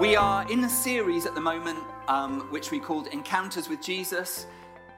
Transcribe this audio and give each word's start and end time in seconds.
We 0.00 0.16
are 0.16 0.44
in 0.50 0.64
a 0.64 0.68
series 0.68 1.24
at 1.24 1.36
the 1.36 1.40
moment, 1.40 1.78
um, 2.08 2.40
which 2.50 2.72
we 2.72 2.80
called 2.80 3.06
Encounters 3.06 3.68
with 3.68 3.80
Jesus. 3.80 4.44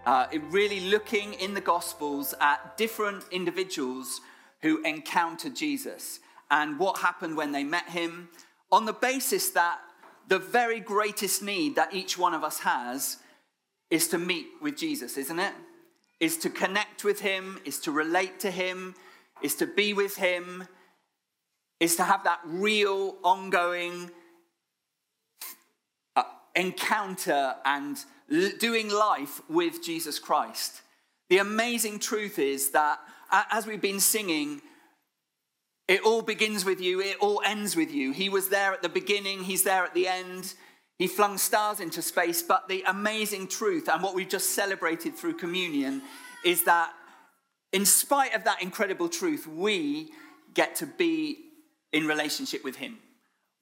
Uh, 0.07 0.27
really 0.49 0.81
looking 0.81 1.35
in 1.35 1.53
the 1.53 1.61
Gospels 1.61 2.33
at 2.41 2.79
different 2.79 3.25
individuals 3.31 4.23
who 4.63 4.83
encountered 4.85 5.55
Jesus 5.55 6.21
and 6.51 6.79
what 6.79 6.97
happened 6.97 7.37
when 7.37 7.53
they 7.53 7.63
met 7.63 7.91
him, 7.91 8.31
on 8.73 8.87
the 8.87 8.93
basis 8.95 9.51
that 9.51 9.81
the 10.29 10.39
very 10.39 10.81
greatest 10.81 11.43
need 11.43 11.77
that 11.77 11.93
each 11.93 12.17
one 12.17 12.33
of 12.33 12.43
us 12.43 12.61
has 12.61 13.19
is 13.91 14.09
to 14.09 14.19
meet 14.19 14.47
with 14.63 14.79
Jesus, 14.79 15.19
isn't 15.19 15.39
it? 15.39 15.53
Is 16.21 16.39
to 16.39 16.49
connect 16.49 17.05
with 17.05 17.21
him, 17.21 17.61
is 17.67 17.81
to 17.81 17.93
relate 17.93 18.41
to 18.41 18.51
him, 18.51 18.95
is 19.43 19.57
to 19.57 19.67
be 19.67 19.93
with 19.93 20.17
him, 20.17 20.67
is 21.81 21.97
to 21.97 22.05
have 22.05 22.25
that 22.25 22.41
real, 22.47 23.17
ongoing 23.23 24.11
encounter 26.57 27.55
and 27.65 27.97
doing 28.59 28.89
life 28.89 29.41
with 29.49 29.85
Jesus 29.85 30.19
Christ. 30.19 30.83
The 31.29 31.39
amazing 31.39 32.01
truth 32.01 32.39
is 32.39 32.71
that 32.71 32.99
as 33.31 33.67
we've 33.67 33.81
been 33.81 34.01
singing, 34.01 34.63
it 35.87 36.03
all 36.03 36.23
begins 36.23 36.65
with 36.65 36.81
you, 36.81 37.01
it 37.01 37.19
all 37.21 37.41
ends 37.45 37.77
with 37.77 37.93
you. 37.93 38.13
He 38.13 38.29
was 38.29 38.49
there 38.49 38.73
at 38.73 38.83
the 38.83 38.89
beginning, 38.89 39.45
he's 39.45 39.63
there 39.63 39.85
at 39.85 39.95
the 39.95 40.09
end. 40.09 40.55
He 40.99 41.07
flung 41.07 41.37
stars 41.37 41.79
into 41.81 42.01
space, 42.01 42.43
but 42.43 42.69
the 42.69 42.83
amazing 42.87 43.49
truth 43.49 43.87
and 43.87 44.03
what 44.03 44.15
we've 44.15 44.29
just 44.29 44.51
celebrated 44.51 45.15
through 45.15 45.35
communion 45.35 46.01
is 46.43 46.65
that 46.65 46.91
in 47.73 47.85
spite 47.85 48.35
of 48.35 48.45
that 48.45 48.63
incredible 48.63 49.11
truth, 49.11 49.47
we 49.47 50.11
get 50.55 50.77
to 50.77 50.87
be 50.87 51.37
in 51.93 52.07
relationship 52.07 52.65
with 52.65 52.77
him. 52.77 52.97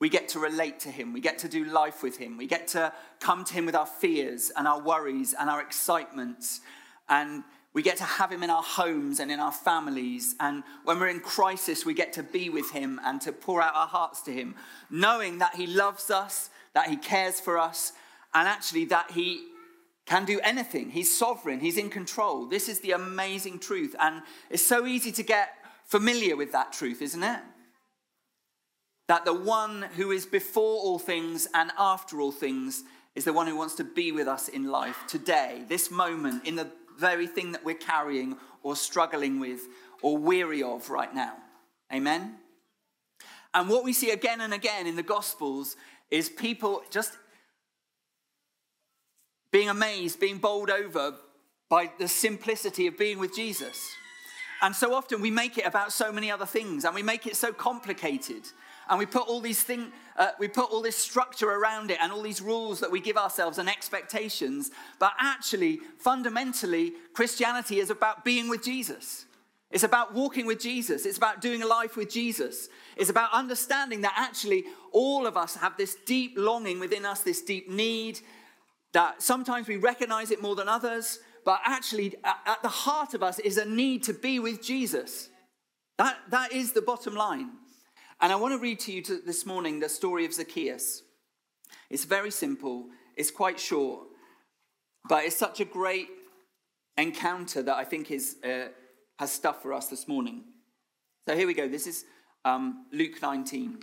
We 0.05 0.10
get 0.10 0.28
to 0.28 0.38
relate 0.38 0.80
to 0.80 0.91
him. 0.91 1.14
We 1.14 1.22
get 1.22 1.38
to 1.38 1.48
do 1.48 1.64
life 1.64 2.02
with 2.02 2.19
him. 2.19 2.36
We 2.36 2.47
get 2.47 2.69
to 2.69 2.92
come 3.20 3.42
to 3.42 3.55
him 3.55 3.64
with 3.64 3.74
our 3.74 3.86
fears 3.86 4.52
and 4.55 4.69
our 4.69 4.78
worries 4.78 5.33
and 5.33 5.48
our 5.48 5.62
excitements. 5.62 6.61
And 7.08 7.42
we 7.72 7.80
get 7.80 7.96
to 7.96 8.05
have 8.05 8.30
him 8.30 8.42
in 8.42 8.50
our 8.50 8.62
homes 8.62 9.19
and 9.19 9.33
in 9.33 9.41
our 9.41 9.50
families. 9.50 10.34
And 10.41 10.62
when 10.84 11.00
we're 11.00 11.08
in 11.08 11.20
crisis, 11.20 11.86
we 11.86 11.94
get 11.94 12.12
to 12.12 12.22
be 12.22 12.50
with 12.50 12.70
him 12.70 13.00
and 13.02 13.19
to 13.22 13.33
pour 13.33 13.62
out 13.62 13.74
our 13.74 13.86
hearts 13.86 14.20
to 14.24 14.30
him, 14.30 14.56
knowing 14.91 15.38
that 15.38 15.55
he 15.55 15.66
loves 15.66 16.11
us, 16.11 16.50
that 16.74 16.91
he 16.91 16.98
cares 16.98 17.41
for 17.41 17.56
us, 17.56 17.94
and 18.34 18.46
actually 18.46 18.84
that 18.84 19.12
he 19.12 19.46
can 20.05 20.27
do 20.27 20.39
anything. 20.41 20.91
He's 20.91 21.16
sovereign, 21.16 21.61
he's 21.61 21.78
in 21.78 21.89
control. 21.89 22.44
This 22.44 22.68
is 22.68 22.80
the 22.80 22.91
amazing 22.91 23.58
truth. 23.58 23.96
And 23.98 24.20
it's 24.50 24.66
so 24.66 24.86
easy 24.86 25.12
to 25.12 25.22
get 25.22 25.55
familiar 25.86 26.36
with 26.36 26.52
that 26.52 26.74
truth, 26.74 27.00
isn't 27.00 27.22
it? 27.22 27.41
That 29.08 29.24
the 29.24 29.34
one 29.34 29.83
who 29.97 30.10
is 30.10 30.27
before 30.27 30.80
all 30.80 30.98
things 30.98 31.47
and 31.55 31.70
after 31.78 32.20
all 32.20 32.33
things 32.33 32.84
is 33.14 33.24
the 33.24 33.33
one 33.33 33.46
who 33.46 33.56
wants 33.56 33.74
to 33.77 33.84
be 33.84 34.12
with 34.12 34.27
us 34.27 34.48
in 34.48 34.64
life 34.70 35.05
today, 35.06 35.62
this 35.69 35.91
moment, 35.91 36.46
in 36.46 36.56
the 36.56 36.69
very 36.98 37.27
thing 37.27 37.52
that 37.52 37.64
we're 37.64 37.74
carrying 37.74 38.36
or 38.62 38.74
struggling 38.74 39.38
with 39.38 39.61
or 40.02 40.16
weary 40.16 40.62
of 40.62 40.91
right 40.91 41.14
now. 41.14 41.34
Amen? 41.92 42.36
And 43.52 43.69
what 43.69 43.84
we 43.84 43.92
see 43.92 44.11
again 44.11 44.41
and 44.41 44.52
again 44.52 44.86
in 44.86 44.96
the 44.96 45.02
Gospels 45.02 45.77
is 46.11 46.28
people 46.28 46.83
just 46.91 47.12
being 49.52 49.68
amazed, 49.68 50.18
being 50.18 50.39
bowled 50.39 50.70
over 50.70 51.14
by 51.68 51.91
the 51.98 52.08
simplicity 52.08 52.86
of 52.89 52.98
being 52.98 53.18
with 53.18 53.34
Jesus. 53.34 53.78
And 54.61 54.74
so 54.74 54.94
often 54.94 55.20
we 55.20 55.30
make 55.30 55.58
it 55.58 55.66
about 55.66 55.92
so 55.92 56.11
many 56.11 56.30
other 56.30 56.46
things 56.46 56.84
and 56.84 56.94
we 56.94 57.02
make 57.02 57.27
it 57.27 57.36
so 57.36 57.52
complicated 57.52 58.42
and 58.88 58.98
we 58.98 59.06
put 59.06 59.28
all 59.28 59.40
these 59.40 59.62
things, 59.62 59.92
uh, 60.16 60.30
we 60.38 60.48
put 60.48 60.70
all 60.70 60.82
this 60.82 60.96
structure 60.96 61.50
around 61.50 61.90
it 61.90 61.98
and 62.00 62.12
all 62.12 62.22
these 62.22 62.40
rules 62.40 62.80
that 62.80 62.90
we 62.90 63.00
give 63.00 63.17
ourselves 63.17 63.58
and 63.58 63.68
expectations. 63.68 64.70
But 64.98 65.12
actually, 65.18 65.80
fundamentally, 65.98 66.92
Christianity 67.12 67.80
is 67.80 67.90
about 67.90 68.24
being 68.24 68.48
with 68.48 68.62
Jesus. 68.62 69.27
It's 69.70 69.83
about 69.83 70.14
walking 70.14 70.46
with 70.46 70.61
Jesus. 70.61 71.05
It's 71.05 71.18
about 71.18 71.40
doing 71.40 71.62
a 71.62 71.67
life 71.67 71.96
with 71.96 72.08
Jesus. 72.08 72.68
It's 72.96 73.11
about 73.11 73.33
understanding 73.33 74.02
that 74.02 74.14
actually 74.17 74.64
all 74.92 75.27
of 75.27 75.36
us 75.36 75.56
have 75.56 75.77
this 75.77 75.96
deep 76.06 76.34
longing 76.36 76.78
within 76.78 77.05
us, 77.05 77.23
this 77.23 77.42
deep 77.42 77.68
need, 77.68 78.20
that 78.92 79.20
sometimes 79.20 79.67
we 79.67 79.77
recognize 79.77 80.30
it 80.30 80.40
more 80.40 80.55
than 80.55 80.68
others, 80.68 81.18
but 81.44 81.61
actually 81.64 82.14
at 82.24 82.62
the 82.62 82.68
heart 82.68 83.14
of 83.14 83.23
us 83.23 83.40
is 83.40 83.58
a 83.58 83.64
need 83.64 84.05
to 84.05 84.14
be 84.14 84.39
with 84.39 84.62
Jesus. 84.62 85.28
That, 85.98 86.18
that 86.30 86.52
is 86.52 86.73
the 86.73 86.83
bottom 86.83 87.14
line. 87.14 87.50
And 88.20 88.33
I 88.33 88.36
want 88.36 88.52
to 88.52 88.58
read 88.58 88.80
to 88.80 88.92
you 88.92 89.02
this 89.02 89.45
morning 89.45 89.80
the 89.80 89.89
story 89.89 90.25
of 90.25 90.33
Zacchaeus. 90.33 91.02
It's 91.91 92.05
very 92.05 92.30
simple, 92.30 92.86
it's 93.17 93.30
quite 93.30 93.61
short, 93.61 94.07
but 95.08 95.25
it's 95.25 95.36
such 95.36 95.61
a 95.61 95.64
great 95.64 96.08
encounter 96.97 97.63
that 97.63 97.77
I 97.77 97.85
think 97.85 98.11
is, 98.11 98.36
uh, 98.45 98.69
has 99.19 99.33
stuff 99.33 99.63
for 99.63 99.73
us 99.73 99.89
this 99.89 100.08
morning. 100.08 100.45
So 101.29 101.36
here 101.36 101.47
we 101.47 101.55
go. 101.55 101.69
This 101.69 101.86
is 101.86 102.05
um, 102.45 102.86
Luke 102.92 103.20
19. 103.20 103.79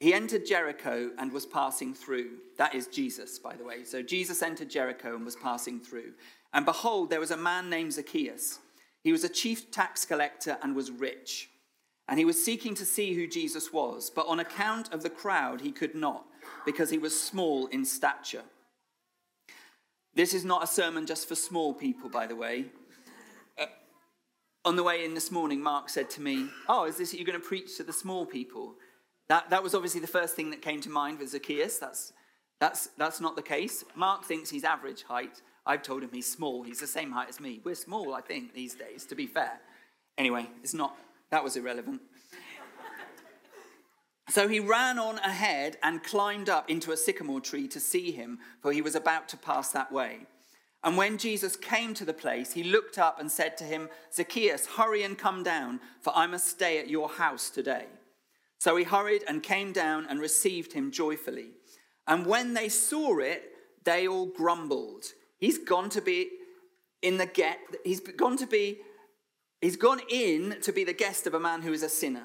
He 0.00 0.14
entered 0.14 0.46
Jericho 0.46 1.10
and 1.18 1.32
was 1.32 1.44
passing 1.44 1.92
through. 1.92 2.30
That 2.56 2.74
is 2.74 2.86
Jesus, 2.86 3.38
by 3.38 3.56
the 3.56 3.64
way. 3.64 3.84
So 3.84 4.00
Jesus 4.02 4.42
entered 4.42 4.70
Jericho 4.70 5.16
and 5.16 5.24
was 5.24 5.36
passing 5.36 5.80
through. 5.80 6.12
And 6.52 6.64
behold, 6.64 7.10
there 7.10 7.20
was 7.20 7.32
a 7.32 7.36
man 7.36 7.68
named 7.68 7.94
Zacchaeus. 7.94 8.60
He 9.08 9.12
was 9.12 9.24
a 9.24 9.28
chief 9.30 9.70
tax 9.70 10.04
collector 10.04 10.58
and 10.62 10.76
was 10.76 10.90
rich. 10.90 11.48
And 12.08 12.18
he 12.18 12.26
was 12.26 12.44
seeking 12.44 12.74
to 12.74 12.84
see 12.84 13.14
who 13.14 13.26
Jesus 13.26 13.72
was, 13.72 14.10
but 14.10 14.26
on 14.26 14.38
account 14.38 14.92
of 14.92 15.02
the 15.02 15.08
crowd, 15.08 15.62
he 15.62 15.72
could 15.72 15.94
not, 15.94 16.26
because 16.66 16.90
he 16.90 16.98
was 16.98 17.18
small 17.18 17.68
in 17.68 17.86
stature. 17.86 18.42
This 20.14 20.34
is 20.34 20.44
not 20.44 20.62
a 20.62 20.66
sermon 20.66 21.06
just 21.06 21.26
for 21.26 21.36
small 21.36 21.72
people, 21.72 22.10
by 22.10 22.26
the 22.26 22.36
way. 22.36 22.66
Uh, 23.58 23.64
on 24.66 24.76
the 24.76 24.82
way 24.82 25.06
in 25.06 25.14
this 25.14 25.30
morning, 25.30 25.62
Mark 25.62 25.88
said 25.88 26.10
to 26.10 26.20
me, 26.20 26.50
Oh, 26.68 26.84
is 26.84 26.98
this 26.98 27.14
you're 27.14 27.24
going 27.24 27.40
to 27.40 27.48
preach 27.48 27.78
to 27.78 27.84
the 27.84 27.94
small 27.94 28.26
people? 28.26 28.74
That, 29.30 29.48
that 29.48 29.62
was 29.62 29.74
obviously 29.74 30.02
the 30.02 30.06
first 30.06 30.36
thing 30.36 30.50
that 30.50 30.60
came 30.60 30.82
to 30.82 30.90
mind 30.90 31.18
with 31.18 31.30
Zacchaeus. 31.30 31.78
That's, 31.78 32.12
that's, 32.60 32.88
that's 32.98 33.22
not 33.22 33.36
the 33.36 33.42
case. 33.42 33.84
Mark 33.94 34.26
thinks 34.26 34.50
he's 34.50 34.64
average 34.64 35.04
height. 35.04 35.40
I've 35.68 35.82
told 35.82 36.02
him 36.02 36.10
he's 36.12 36.26
small. 36.26 36.62
He's 36.62 36.80
the 36.80 36.86
same 36.86 37.12
height 37.12 37.28
as 37.28 37.38
me. 37.38 37.60
We're 37.62 37.74
small, 37.74 38.14
I 38.14 38.22
think, 38.22 38.54
these 38.54 38.74
days, 38.74 39.04
to 39.04 39.14
be 39.14 39.26
fair. 39.26 39.60
Anyway, 40.16 40.48
it's 40.62 40.74
not, 40.74 40.96
that 41.30 41.44
was 41.44 41.56
irrelevant. 41.56 42.00
So 44.30 44.48
he 44.48 44.60
ran 44.60 44.98
on 44.98 45.18
ahead 45.18 45.76
and 45.82 46.02
climbed 46.02 46.48
up 46.48 46.68
into 46.68 46.92
a 46.92 46.96
sycamore 46.96 47.40
tree 47.40 47.68
to 47.68 47.80
see 47.80 48.10
him, 48.10 48.38
for 48.60 48.72
he 48.72 48.82
was 48.82 48.94
about 48.94 49.28
to 49.28 49.36
pass 49.36 49.70
that 49.72 49.92
way. 49.92 50.26
And 50.84 50.96
when 50.96 51.18
Jesus 51.18 51.56
came 51.56 51.92
to 51.94 52.04
the 52.04 52.12
place, 52.12 52.52
he 52.52 52.62
looked 52.62 52.98
up 52.98 53.20
and 53.20 53.30
said 53.30 53.56
to 53.58 53.64
him, 53.64 53.88
Zacchaeus, 54.12 54.66
hurry 54.66 55.02
and 55.02 55.18
come 55.18 55.42
down, 55.42 55.80
for 56.00 56.16
I 56.16 56.26
must 56.26 56.46
stay 56.46 56.78
at 56.78 56.88
your 56.88 57.08
house 57.08 57.50
today. 57.50 57.86
So 58.58 58.76
he 58.76 58.84
hurried 58.84 59.22
and 59.28 59.42
came 59.42 59.72
down 59.72 60.06
and 60.08 60.20
received 60.20 60.72
him 60.72 60.90
joyfully. 60.90 61.50
And 62.06 62.26
when 62.26 62.54
they 62.54 62.68
saw 62.68 63.18
it, 63.18 63.52
they 63.84 64.06
all 64.06 64.26
grumbled. 64.26 65.04
He's 65.38 65.58
gone 65.58 65.88
to 65.90 66.00
be 66.00 66.30
in 67.02 67.16
the 67.16 67.26
get, 67.26 67.58
he's 67.84 68.00
gone 68.00 68.36
to 68.38 68.46
be, 68.46 68.78
he's 69.60 69.76
gone 69.76 70.00
in 70.10 70.56
to 70.62 70.72
be 70.72 70.84
the 70.84 70.92
guest 70.92 71.26
of 71.26 71.34
a 71.34 71.40
man 71.40 71.62
who 71.62 71.72
is 71.72 71.82
a 71.82 71.88
sinner. 71.88 72.24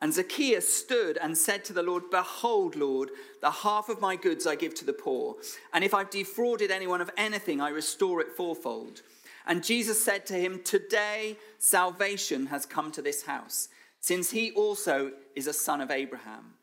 And 0.00 0.12
Zacchaeus 0.12 0.72
stood 0.72 1.16
and 1.16 1.38
said 1.38 1.64
to 1.64 1.72
the 1.72 1.82
Lord, 1.82 2.10
Behold, 2.10 2.76
Lord, 2.76 3.10
the 3.40 3.50
half 3.50 3.88
of 3.88 4.00
my 4.00 4.14
goods 4.14 4.46
I 4.46 4.54
give 4.54 4.74
to 4.74 4.84
the 4.84 4.92
poor. 4.92 5.36
And 5.72 5.82
if 5.82 5.94
I've 5.94 6.10
defrauded 6.10 6.70
anyone 6.70 7.00
of 7.00 7.10
anything, 7.16 7.60
I 7.62 7.70
restore 7.70 8.20
it 8.20 8.32
fourfold. 8.36 9.00
And 9.46 9.64
Jesus 9.64 10.04
said 10.04 10.26
to 10.26 10.34
him, 10.34 10.60
Today 10.64 11.38
salvation 11.58 12.46
has 12.46 12.66
come 12.66 12.92
to 12.92 13.00
this 13.00 13.22
house, 13.22 13.68
since 14.00 14.32
he 14.32 14.50
also 14.50 15.12
is 15.34 15.46
a 15.46 15.52
son 15.52 15.80
of 15.80 15.90
Abraham. 15.90 16.54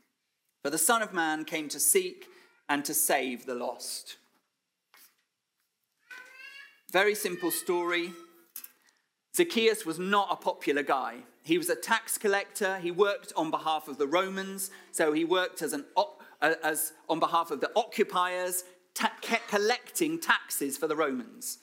For 0.61 0.69
the 0.69 0.77
Son 0.77 1.01
of 1.01 1.13
Man 1.13 1.43
came 1.43 1.69
to 1.69 1.79
seek 1.79 2.27
and 2.69 2.85
to 2.85 2.93
save 2.93 3.45
the 3.45 3.55
lost. 3.55 4.17
Very 6.93 7.15
simple 7.15 7.49
story. 7.49 8.11
Zacchaeus 9.35 9.83
was 9.83 9.97
not 9.97 10.27
a 10.29 10.35
popular 10.35 10.83
guy. 10.83 11.17
He 11.43 11.57
was 11.57 11.69
a 11.69 11.75
tax 11.75 12.19
collector. 12.19 12.77
He 12.77 12.91
worked 12.91 13.33
on 13.35 13.49
behalf 13.49 13.87
of 13.87 13.97
the 13.97 14.05
Romans. 14.05 14.69
So 14.91 15.11
he 15.11 15.25
worked 15.25 15.63
as, 15.63 15.73
an, 15.73 15.85
as 16.41 16.93
on 17.09 17.19
behalf 17.19 17.49
of 17.49 17.61
the 17.61 17.71
occupiers, 17.75 18.63
ta- 18.93 19.11
collecting 19.49 20.21
taxes 20.21 20.77
for 20.77 20.87
the 20.87 20.95
Romans. 20.95 21.57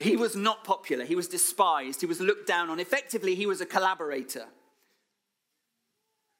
He 0.00 0.16
was 0.16 0.34
not 0.34 0.64
popular. 0.64 1.04
He 1.04 1.14
was 1.14 1.28
despised. 1.28 2.00
He 2.00 2.06
was 2.06 2.20
looked 2.20 2.48
down 2.48 2.70
on. 2.70 2.80
Effectively, 2.80 3.34
he 3.34 3.46
was 3.46 3.60
a 3.60 3.66
collaborator. 3.66 4.46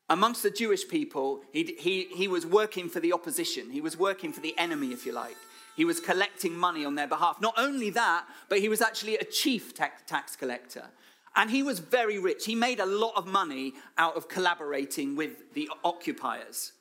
Amongst 0.08 0.42
the 0.42 0.50
Jewish 0.50 0.88
people, 0.88 1.42
he, 1.52 1.76
he, 1.78 2.04
he 2.04 2.28
was 2.28 2.46
working 2.46 2.88
for 2.88 3.00
the 3.00 3.12
opposition. 3.12 3.70
He 3.70 3.82
was 3.82 3.96
working 3.96 4.32
for 4.32 4.40
the 4.40 4.56
enemy, 4.56 4.88
if 4.88 5.04
you 5.04 5.12
like. 5.12 5.36
He 5.76 5.84
was 5.84 6.00
collecting 6.00 6.56
money 6.56 6.84
on 6.84 6.94
their 6.94 7.06
behalf. 7.06 7.40
Not 7.40 7.54
only 7.58 7.90
that, 7.90 8.26
but 8.48 8.60
he 8.60 8.68
was 8.68 8.80
actually 8.80 9.16
a 9.16 9.24
chief 9.24 9.74
tax 9.74 10.36
collector. 10.36 10.84
And 11.36 11.50
he 11.50 11.62
was 11.62 11.80
very 11.80 12.18
rich. 12.18 12.44
He 12.44 12.54
made 12.54 12.78
a 12.78 12.86
lot 12.86 13.14
of 13.16 13.26
money 13.26 13.74
out 13.98 14.16
of 14.16 14.28
collaborating 14.28 15.16
with 15.16 15.52
the 15.54 15.68
occupiers. 15.82 16.72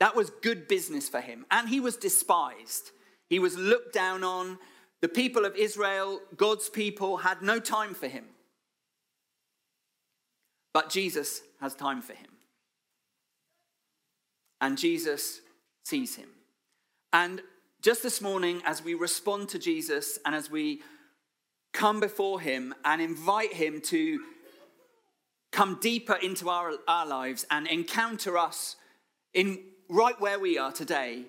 That 0.00 0.14
was 0.14 0.28
good 0.42 0.68
business 0.68 1.08
for 1.08 1.20
him. 1.20 1.46
And 1.50 1.68
he 1.68 1.80
was 1.80 1.96
despised. 1.96 2.90
He 3.30 3.38
was 3.38 3.56
looked 3.56 3.94
down 3.94 4.22
on. 4.22 4.58
The 5.00 5.08
people 5.08 5.44
of 5.44 5.56
Israel, 5.56 6.20
God's 6.36 6.68
people, 6.68 7.18
had 7.18 7.40
no 7.40 7.58
time 7.58 7.94
for 7.94 8.08
him. 8.08 8.24
But 10.74 10.90
Jesus 10.90 11.40
has 11.60 11.74
time 11.74 12.02
for 12.02 12.12
him. 12.12 12.28
And 14.60 14.76
Jesus 14.76 15.40
sees 15.84 16.16
him. 16.16 16.28
And 17.12 17.40
just 17.86 18.02
this 18.02 18.20
morning, 18.20 18.60
as 18.64 18.82
we 18.82 18.94
respond 18.94 19.48
to 19.48 19.60
Jesus 19.60 20.18
and 20.26 20.34
as 20.34 20.50
we 20.50 20.80
come 21.72 22.00
before 22.00 22.40
him 22.40 22.74
and 22.84 23.00
invite 23.00 23.52
him 23.52 23.80
to 23.80 24.18
come 25.52 25.78
deeper 25.80 26.14
into 26.20 26.50
our, 26.50 26.72
our 26.88 27.06
lives 27.06 27.46
and 27.48 27.68
encounter 27.68 28.36
us 28.36 28.74
in 29.34 29.60
right 29.88 30.20
where 30.20 30.40
we 30.40 30.58
are 30.58 30.72
today, 30.72 31.26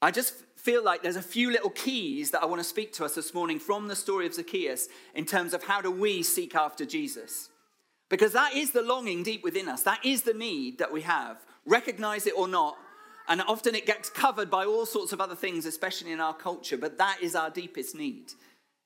I 0.00 0.12
just 0.12 0.32
feel 0.54 0.84
like 0.84 1.02
there's 1.02 1.16
a 1.16 1.22
few 1.22 1.50
little 1.50 1.70
keys 1.70 2.30
that 2.30 2.44
I 2.44 2.46
want 2.46 2.60
to 2.60 2.68
speak 2.68 2.92
to 2.92 3.04
us 3.04 3.16
this 3.16 3.34
morning 3.34 3.58
from 3.58 3.88
the 3.88 3.96
story 3.96 4.28
of 4.28 4.34
Zacchaeus 4.34 4.86
in 5.12 5.24
terms 5.24 5.54
of 5.54 5.64
how 5.64 5.80
do 5.80 5.90
we 5.90 6.22
seek 6.22 6.54
after 6.54 6.86
Jesus. 6.86 7.48
Because 8.08 8.32
that 8.34 8.54
is 8.54 8.70
the 8.70 8.82
longing 8.82 9.24
deep 9.24 9.42
within 9.42 9.68
us. 9.68 9.82
That 9.82 10.04
is 10.04 10.22
the 10.22 10.34
need 10.34 10.78
that 10.78 10.92
we 10.92 11.02
have. 11.02 11.38
Recognize 11.64 12.28
it 12.28 12.34
or 12.36 12.46
not. 12.46 12.76
And 13.28 13.42
often 13.42 13.74
it 13.74 13.86
gets 13.86 14.08
covered 14.08 14.50
by 14.50 14.64
all 14.64 14.86
sorts 14.86 15.12
of 15.12 15.20
other 15.20 15.34
things, 15.34 15.66
especially 15.66 16.12
in 16.12 16.20
our 16.20 16.34
culture. 16.34 16.76
But 16.76 16.98
that 16.98 17.18
is 17.20 17.34
our 17.34 17.50
deepest 17.50 17.94
need, 17.94 18.32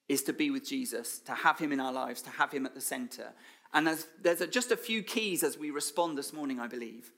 is 0.08 0.22
to 0.24 0.32
be 0.32 0.50
with 0.50 0.66
Jesus, 0.66 1.18
to 1.20 1.32
have 1.32 1.58
him 1.58 1.72
in 1.72 1.80
our 1.80 1.92
lives, 1.92 2.22
to 2.22 2.30
have 2.30 2.50
him 2.50 2.64
at 2.66 2.74
the 2.74 2.80
center. 2.80 3.32
And 3.72 3.86
there's, 3.86 4.06
there's 4.22 4.40
a, 4.40 4.46
just 4.46 4.72
a 4.72 4.76
few 4.76 5.02
keys 5.02 5.42
as 5.42 5.58
we 5.58 5.70
respond 5.70 6.16
this 6.16 6.32
morning, 6.32 6.58
I 6.58 6.66
believe. 6.66 7.12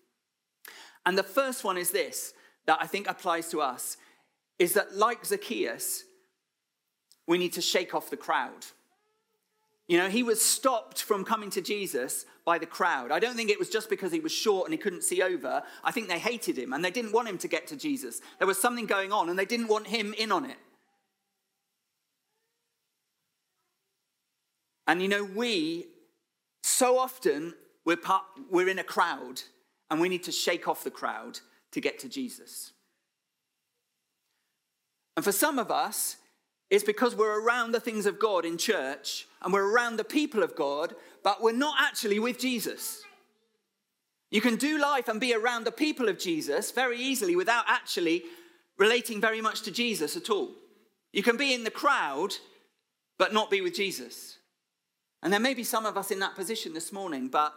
And 1.07 1.17
the 1.17 1.23
first 1.23 1.65
one 1.65 1.79
is 1.79 1.91
this, 1.91 2.35
that 2.67 2.79
I 2.81 2.87
think 2.87 3.09
applies 3.09 3.49
to 3.51 3.61
us, 3.61 3.97
is 4.59 4.75
that 4.75 4.95
like 4.95 5.25
Zacchaeus, 5.25 6.05
we 7.27 7.39
need 7.39 7.53
to 7.55 7.63
shake 7.63 7.95
off 7.95 8.11
the 8.11 8.17
crowd. 8.17 8.67
You 9.88 9.99
know, 9.99 10.08
he 10.08 10.23
was 10.23 10.40
stopped 10.40 11.02
from 11.02 11.25
coming 11.25 11.50
to 11.50 11.61
Jesus 11.61 12.25
by 12.44 12.58
the 12.58 12.67
crowd. 12.67 13.11
I 13.11 13.19
don't 13.19 13.34
think 13.34 13.50
it 13.50 13.58
was 13.58 13.69
just 13.69 13.90
because 13.90 14.12
he 14.12 14.20
was 14.20 14.32
short 14.32 14.67
and 14.67 14.73
he 14.73 14.79
couldn't 14.79 15.02
see 15.02 15.23
over. 15.23 15.62
I 15.84 15.90
think 15.90 16.08
they 16.08 16.19
hated 16.19 16.56
him 16.56 16.73
and 16.73 16.84
they 16.84 16.90
didn't 16.90 17.12
want 17.12 17.29
him 17.29 17.38
to 17.38 17.49
get 17.49 17.67
to 17.69 17.76
Jesus. 17.76 18.20
There 18.38 18.46
was 18.46 18.61
something 18.61 18.87
going 18.87 19.12
on 19.12 19.29
and 19.29 19.38
they 19.38 19.44
didn't 19.44 19.69
want 19.69 19.88
him 19.88 20.14
in 20.17 20.32
on 20.32 20.44
it. 20.44 20.56
And 24.87 25.02
you 25.02 25.08
know, 25.08 25.25
we 25.25 25.87
so 26.62 26.99
often 26.99 27.55
we're, 27.85 27.96
part, 27.96 28.25
we're 28.50 28.69
in 28.69 28.78
a 28.78 28.85
crowd 28.85 29.43
and 29.90 30.00
we 30.00 30.08
need 30.08 30.23
to 30.25 30.32
shake 30.32 30.69
off 30.69 30.85
the 30.85 30.90
crowd 30.90 31.40
to 31.73 31.81
get 31.81 31.99
to 32.00 32.08
Jesus. 32.08 32.73
And 35.17 35.25
for 35.25 35.32
some 35.32 35.58
of 35.58 35.70
us, 35.70 36.17
it's 36.73 36.83
because 36.83 37.15
we're 37.15 37.39
around 37.39 37.73
the 37.73 37.81
things 37.81 38.07
of 38.07 38.19
God 38.19 38.47
in 38.47 38.57
church 38.57 39.27
and 39.43 39.53
we're 39.53 39.71
around 39.71 39.99
the 39.99 40.05
people 40.05 40.43
of 40.43 40.57
God, 40.57 40.95
but 41.23 41.43
we're 41.43 41.53
not 41.53 41.77
actually 41.79 42.19
with 42.19 42.39
Jesus. 42.39 43.03
You 44.31 44.41
can 44.41 44.57
do 44.57 44.81
life 44.81 45.07
and 45.07 45.21
be 45.21 45.35
around 45.35 45.65
the 45.65 45.71
people 45.71 46.09
of 46.09 46.19
Jesus 46.19 46.71
very 46.71 46.99
easily 46.99 47.37
without 47.37 47.67
actually 47.69 48.23
relating 48.79 49.21
very 49.21 49.43
much 49.43 49.61
to 49.63 49.71
Jesus 49.71 50.17
at 50.17 50.31
all. 50.31 50.49
You 51.13 51.23
can 51.23 51.37
be 51.37 51.53
in 51.53 51.65
the 51.65 51.71
crowd, 51.71 52.37
but 53.19 53.35
not 53.35 53.51
be 53.51 53.61
with 53.61 53.75
Jesus. 53.75 54.39
And 55.23 55.31
there 55.31 55.41
may 55.41 55.53
be 55.53 55.65
some 55.65 55.85
of 55.85 55.99
us 55.99 56.11
in 56.11 56.21
that 56.21 56.37
position 56.37 56.73
this 56.73 56.91
morning, 56.91 57.29
but 57.29 57.53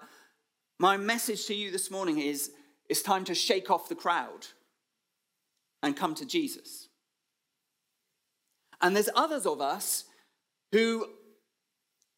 my 0.77 0.97
message 0.97 1.45
to 1.45 1.55
you 1.55 1.71
this 1.71 1.89
morning 1.89 2.19
is 2.19 2.51
it's 2.89 3.01
time 3.01 3.23
to 3.23 3.33
shake 3.33 3.71
off 3.71 3.87
the 3.87 3.95
crowd 3.95 4.47
and 5.81 5.95
come 5.95 6.15
to 6.15 6.25
Jesus. 6.25 6.84
And 8.85 8.95
there's 8.95 9.09
others 9.15 9.47
of 9.47 9.61
us 9.61 10.03
who 10.71 11.07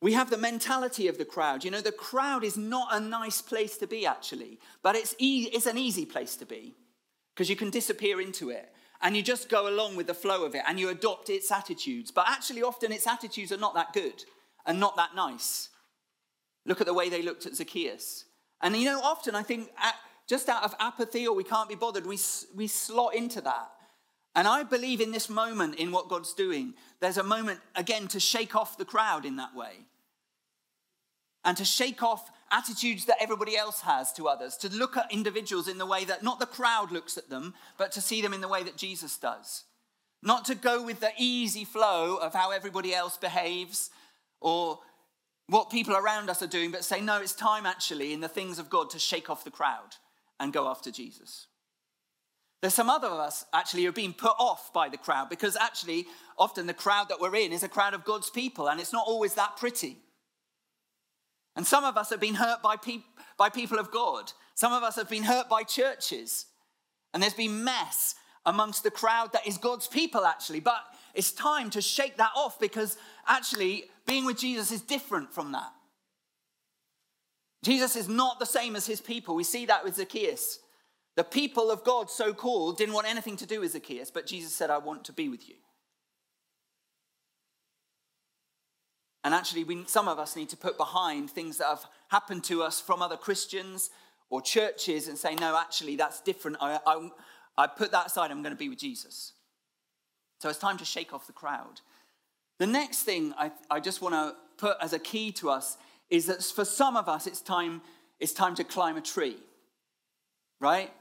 we 0.01 0.11
have 0.11 0.29
the 0.29 0.37
mentality 0.37 1.07
of 1.07 1.17
the 1.17 1.23
crowd. 1.23 1.63
You 1.63 1.71
know, 1.71 1.79
the 1.79 1.93
crowd 1.93 2.43
is 2.43 2.57
not 2.57 2.89
a 2.91 2.99
nice 2.99 3.41
place 3.41 3.77
to 3.77 3.87
be, 3.87 4.05
actually, 4.05 4.59
but 4.83 4.93
it's, 4.93 5.15
e- 5.17 5.49
it's 5.53 5.65
an 5.65 5.77
easy 5.77 6.05
place 6.05 6.35
to 6.35 6.45
be 6.45 6.75
because 7.33 7.49
you 7.49 7.55
can 7.55 7.69
disappear 7.69 8.19
into 8.19 8.49
it 8.49 8.73
and 9.01 9.15
you 9.15 9.23
just 9.23 9.47
go 9.47 9.69
along 9.69 9.95
with 9.95 10.07
the 10.07 10.13
flow 10.13 10.43
of 10.43 10.55
it 10.55 10.63
and 10.67 10.77
you 10.77 10.89
adopt 10.89 11.29
its 11.29 11.49
attitudes. 11.53 12.11
But 12.11 12.25
actually, 12.27 12.63
often 12.63 12.91
its 12.91 13.07
attitudes 13.07 13.53
are 13.53 13.57
not 13.57 13.75
that 13.75 13.93
good 13.93 14.25
and 14.65 14.77
not 14.77 14.97
that 14.97 15.15
nice. 15.15 15.69
Look 16.65 16.81
at 16.81 16.87
the 16.87 16.93
way 16.93 17.07
they 17.07 17.21
looked 17.21 17.45
at 17.45 17.55
Zacchaeus. 17.55 18.25
And 18.59 18.75
you 18.75 18.83
know, 18.83 18.99
often 18.99 19.35
I 19.35 19.43
think 19.43 19.69
just 20.27 20.49
out 20.49 20.65
of 20.65 20.75
apathy 20.81 21.25
or 21.27 21.33
we 21.33 21.45
can't 21.45 21.69
be 21.69 21.75
bothered, 21.75 22.05
we, 22.05 22.19
we 22.53 22.67
slot 22.67 23.15
into 23.15 23.39
that. 23.39 23.69
And 24.37 24.47
I 24.47 24.61
believe 24.61 25.01
in 25.01 25.11
this 25.11 25.29
moment, 25.29 25.75
in 25.75 25.91
what 25.91 26.09
God's 26.09 26.35
doing, 26.35 26.75
there's 26.99 27.17
a 27.17 27.23
moment, 27.23 27.59
again, 27.75 28.07
to 28.09 28.19
shake 28.19 28.55
off 28.55 28.77
the 28.77 28.85
crowd 28.85 29.25
in 29.25 29.37
that 29.37 29.55
way. 29.55 29.87
And 31.43 31.57
to 31.57 31.65
shake 31.65 32.03
off 32.03 32.29
attitudes 32.51 33.05
that 33.05 33.17
everybody 33.19 33.57
else 33.57 33.81
has 33.81 34.13
to 34.13 34.27
others, 34.27 34.55
to 34.57 34.69
look 34.69 34.95
at 34.95 35.11
individuals 35.11 35.67
in 35.67 35.79
the 35.79 35.87
way 35.87 36.05
that 36.05 36.21
not 36.21 36.39
the 36.39 36.45
crowd 36.45 36.91
looks 36.91 37.17
at 37.17 37.31
them, 37.31 37.55
but 37.79 37.91
to 37.93 38.01
see 38.01 38.21
them 38.21 38.31
in 38.31 38.41
the 38.41 38.47
way 38.47 38.61
that 38.61 38.77
Jesus 38.77 39.17
does. 39.17 39.63
Not 40.21 40.45
to 40.45 40.55
go 40.55 40.83
with 40.83 40.99
the 40.99 41.11
easy 41.17 41.65
flow 41.65 42.17
of 42.17 42.35
how 42.35 42.51
everybody 42.51 42.93
else 42.93 43.17
behaves 43.17 43.89
or 44.39 44.79
what 45.47 45.71
people 45.71 45.95
around 45.95 46.29
us 46.29 46.43
are 46.43 46.47
doing, 46.47 46.69
but 46.69 46.85
say, 46.85 47.01
no, 47.01 47.19
it's 47.19 47.33
time 47.33 47.65
actually 47.65 48.13
in 48.13 48.21
the 48.21 48.27
things 48.27 48.59
of 48.59 48.69
God 48.69 48.91
to 48.91 48.99
shake 48.99 49.31
off 49.31 49.43
the 49.43 49.49
crowd 49.49 49.95
and 50.39 50.53
go 50.53 50.67
after 50.67 50.91
Jesus. 50.91 51.47
There's 52.61 52.73
some 52.73 52.89
other 52.89 53.07
of 53.07 53.19
us 53.19 53.45
actually 53.53 53.83
who 53.83 53.89
are 53.89 53.93
being 53.93 54.13
put 54.13 54.35
off 54.39 54.73
by 54.73 54.89
the 54.89 54.97
crowd 54.97 55.29
because 55.29 55.55
actually, 55.55 56.07
often 56.37 56.65
the 56.65 56.73
crowd 56.73 57.09
that 57.09 57.19
we're 57.19 57.35
in 57.35 57.53
is 57.53 57.63
a 57.63 57.69
crowd 57.69 57.93
of 57.93 58.03
God's 58.03 58.29
people 58.29 58.67
and 58.67 58.79
it's 58.79 58.93
not 58.93 59.05
always 59.05 59.35
that 59.35 59.57
pretty. 59.57 59.97
And 61.55 61.65
some 61.65 61.83
of 61.83 61.97
us 61.97 62.09
have 62.09 62.19
been 62.19 62.35
hurt 62.35 62.61
by, 62.61 62.75
pe- 62.75 63.03
by 63.37 63.49
people 63.49 63.79
of 63.79 63.91
God. 63.91 64.31
Some 64.55 64.73
of 64.73 64.83
us 64.83 64.95
have 64.95 65.09
been 65.09 65.23
hurt 65.23 65.49
by 65.49 65.63
churches. 65.63 66.45
And 67.13 67.21
there's 67.21 67.33
been 67.33 67.63
mess 67.63 68.15
amongst 68.45 68.83
the 68.83 68.91
crowd 68.91 69.33
that 69.33 69.47
is 69.47 69.57
God's 69.57 69.87
people, 69.87 70.23
actually. 70.23 70.59
But 70.59 70.81
it's 71.15 71.31
time 71.31 71.71
to 71.71 71.81
shake 71.81 72.17
that 72.17 72.31
off 72.35 72.59
because 72.59 72.97
actually, 73.27 73.85
being 74.05 74.25
with 74.25 74.37
Jesus 74.37 74.71
is 74.71 74.81
different 74.81 75.33
from 75.33 75.51
that. 75.53 75.71
Jesus 77.63 77.95
is 77.95 78.07
not 78.07 78.39
the 78.39 78.45
same 78.45 78.75
as 78.75 78.85
his 78.85 79.01
people. 79.01 79.35
We 79.35 79.43
see 79.43 79.65
that 79.65 79.83
with 79.83 79.95
Zacchaeus. 79.95 80.59
The 81.17 81.23
people 81.23 81.71
of 81.71 81.83
God, 81.83 82.11
so 82.11 82.31
called, 82.31 82.77
didn't 82.77 82.93
want 82.93 83.07
anything 83.09 83.37
to 83.37 83.47
do 83.47 83.61
with 83.61 83.71
Zacchaeus, 83.71 84.11
but 84.11 84.27
Jesus 84.27 84.53
said, 84.53 84.69
I 84.69 84.77
want 84.77 85.03
to 85.05 85.11
be 85.11 85.27
with 85.27 85.49
you. 85.49 85.55
And 89.23 89.33
actually, 89.33 89.63
we, 89.63 89.83
some 89.87 90.07
of 90.07 90.19
us 90.19 90.35
need 90.35 90.49
to 90.49 90.57
put 90.57 90.77
behind 90.77 91.31
things 91.31 91.57
that 91.57 91.65
have 91.65 91.85
happened 92.09 92.43
to 92.45 92.61
us 92.61 92.79
from 92.79 93.01
other 93.01 93.17
Christians 93.17 93.89
or 94.29 94.43
churches 94.43 95.07
and 95.07 95.17
say, 95.17 95.33
no, 95.33 95.57
actually, 95.57 95.95
that's 95.95 96.21
different. 96.21 96.57
I, 96.61 96.79
I, 96.85 97.09
I 97.57 97.67
put 97.67 97.91
that 97.91 98.05
aside, 98.05 98.29
I'm 98.29 98.43
going 98.43 98.55
to 98.55 98.57
be 98.57 98.69
with 98.69 98.79
Jesus. 98.79 99.33
So 100.39 100.49
it's 100.49 100.59
time 100.59 100.77
to 100.77 100.85
shake 100.85 101.13
off 101.13 101.25
the 101.25 101.33
crowd. 101.33 101.81
The 102.59 102.67
next 102.67 103.03
thing 103.03 103.33
I, 103.39 103.51
I 103.71 103.79
just 103.79 104.03
want 104.03 104.13
to 104.13 104.35
put 104.57 104.77
as 104.79 104.93
a 104.93 104.99
key 104.99 105.31
to 105.33 105.49
us 105.49 105.77
is 106.11 106.27
that 106.27 106.43
for 106.43 106.63
some 106.63 106.95
of 106.95 107.09
us, 107.09 107.25
it's 107.25 107.41
time, 107.41 107.81
it's 108.19 108.33
time 108.33 108.53
to 108.53 108.63
climb 108.63 108.97
a 108.97 109.01
tree, 109.01 109.37
right? 110.61 110.91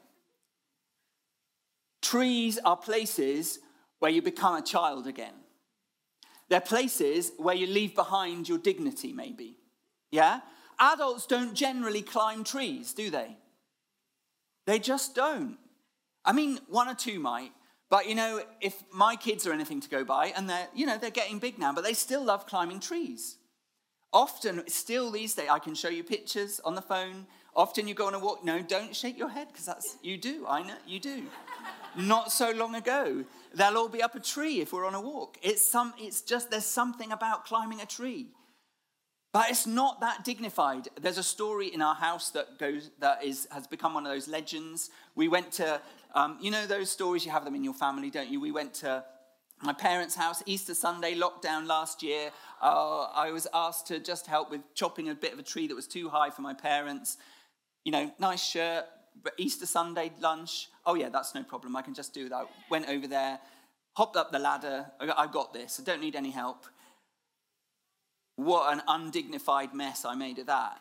Trees 2.06 2.56
are 2.64 2.76
places 2.76 3.58
where 3.98 4.12
you 4.12 4.22
become 4.22 4.54
a 4.54 4.62
child 4.62 5.08
again. 5.08 5.34
They're 6.48 6.60
places 6.60 7.32
where 7.36 7.56
you 7.56 7.66
leave 7.66 7.96
behind 7.96 8.48
your 8.48 8.58
dignity, 8.58 9.12
maybe. 9.12 9.56
Yeah? 10.12 10.38
Adults 10.78 11.26
don't 11.26 11.52
generally 11.52 12.02
climb 12.02 12.44
trees, 12.44 12.92
do 12.92 13.10
they? 13.10 13.36
They 14.66 14.78
just 14.78 15.16
don't. 15.16 15.58
I 16.24 16.32
mean, 16.32 16.60
one 16.68 16.86
or 16.86 16.94
two 16.94 17.18
might. 17.18 17.50
But 17.90 18.08
you 18.08 18.14
know, 18.14 18.40
if 18.60 18.84
my 18.92 19.16
kids 19.16 19.44
are 19.44 19.52
anything 19.52 19.80
to 19.80 19.88
go 19.88 20.04
by, 20.04 20.26
and 20.28 20.48
they're, 20.48 20.68
you 20.76 20.86
know, 20.86 20.98
they're 20.98 21.10
getting 21.10 21.40
big 21.40 21.58
now, 21.58 21.72
but 21.72 21.82
they 21.82 21.92
still 21.92 22.22
love 22.22 22.46
climbing 22.46 22.78
trees. 22.78 23.36
Often, 24.12 24.68
still 24.68 25.10
these 25.10 25.34
days, 25.34 25.48
I 25.50 25.58
can 25.58 25.74
show 25.74 25.88
you 25.88 26.02
pictures 26.02 26.60
on 26.64 26.74
the 26.74 26.82
phone. 26.82 27.26
Often 27.54 27.88
you 27.88 27.94
go 27.94 28.06
on 28.06 28.14
a 28.14 28.18
walk. 28.18 28.44
No, 28.44 28.62
don't 28.62 28.94
shake 28.94 29.18
your 29.18 29.28
head 29.28 29.48
because 29.48 29.66
that's 29.66 29.96
you 30.02 30.16
do. 30.16 30.46
I 30.48 30.62
know 30.62 30.74
you 30.86 31.00
do 31.00 31.24
not 31.96 32.30
so 32.30 32.50
long 32.50 32.74
ago. 32.74 33.24
They'll 33.54 33.76
all 33.76 33.88
be 33.88 34.02
up 34.02 34.14
a 34.14 34.20
tree 34.20 34.60
if 34.60 34.72
we're 34.72 34.86
on 34.86 34.94
a 34.94 35.00
walk. 35.00 35.38
It's, 35.42 35.66
some, 35.66 35.94
it's 35.98 36.20
just, 36.20 36.50
there's 36.50 36.66
something 36.66 37.12
about 37.12 37.44
climbing 37.44 37.80
a 37.80 37.86
tree. 37.86 38.28
But 39.32 39.50
it's 39.50 39.66
not 39.66 40.00
that 40.00 40.24
dignified. 40.24 40.88
There's 41.00 41.18
a 41.18 41.22
story 41.22 41.68
in 41.68 41.82
our 41.82 41.94
house 41.94 42.30
that 42.30 42.58
goes 42.58 42.90
that 43.00 43.22
is 43.22 43.46
has 43.50 43.66
become 43.66 43.92
one 43.92 44.06
of 44.06 44.12
those 44.12 44.28
legends. 44.28 44.88
We 45.14 45.28
went 45.28 45.52
to, 45.52 45.78
um, 46.14 46.38
you 46.40 46.50
know, 46.50 46.66
those 46.66 46.90
stories 46.90 47.26
you 47.26 47.32
have 47.32 47.44
them 47.44 47.54
in 47.54 47.62
your 47.62 47.74
family, 47.74 48.08
don't 48.08 48.30
you? 48.30 48.40
We 48.40 48.50
went 48.50 48.72
to 48.74 49.04
my 49.62 49.72
parents' 49.72 50.14
house, 50.14 50.42
Easter 50.46 50.74
Sunday, 50.74 51.14
lockdown 51.14 51.66
last 51.66 52.02
year. 52.02 52.30
Uh, 52.60 53.04
I 53.04 53.30
was 53.30 53.46
asked 53.54 53.86
to 53.88 53.98
just 53.98 54.26
help 54.26 54.50
with 54.50 54.60
chopping 54.74 55.08
a 55.08 55.14
bit 55.14 55.32
of 55.32 55.38
a 55.38 55.42
tree 55.42 55.66
that 55.66 55.74
was 55.74 55.86
too 55.86 56.08
high 56.08 56.30
for 56.30 56.42
my 56.42 56.54
parents. 56.54 57.16
You 57.84 57.92
know, 57.92 58.12
nice 58.18 58.44
shirt, 58.44 58.84
but 59.22 59.32
Easter 59.38 59.66
Sunday 59.66 60.12
lunch. 60.20 60.68
Oh, 60.84 60.94
yeah, 60.94 61.08
that's 61.08 61.34
no 61.34 61.42
problem. 61.42 61.74
I 61.74 61.82
can 61.82 61.94
just 61.94 62.12
do 62.12 62.28
that. 62.28 62.46
Went 62.70 62.88
over 62.88 63.06
there, 63.06 63.38
hopped 63.96 64.16
up 64.16 64.30
the 64.30 64.38
ladder. 64.38 64.86
I've 65.00 65.32
got 65.32 65.54
this. 65.54 65.80
I 65.80 65.84
don't 65.84 66.00
need 66.00 66.16
any 66.16 66.30
help. 66.30 66.64
What 68.36 68.72
an 68.72 68.82
undignified 68.86 69.72
mess 69.72 70.04
I 70.04 70.14
made 70.14 70.38
of 70.38 70.46
that. 70.46 70.80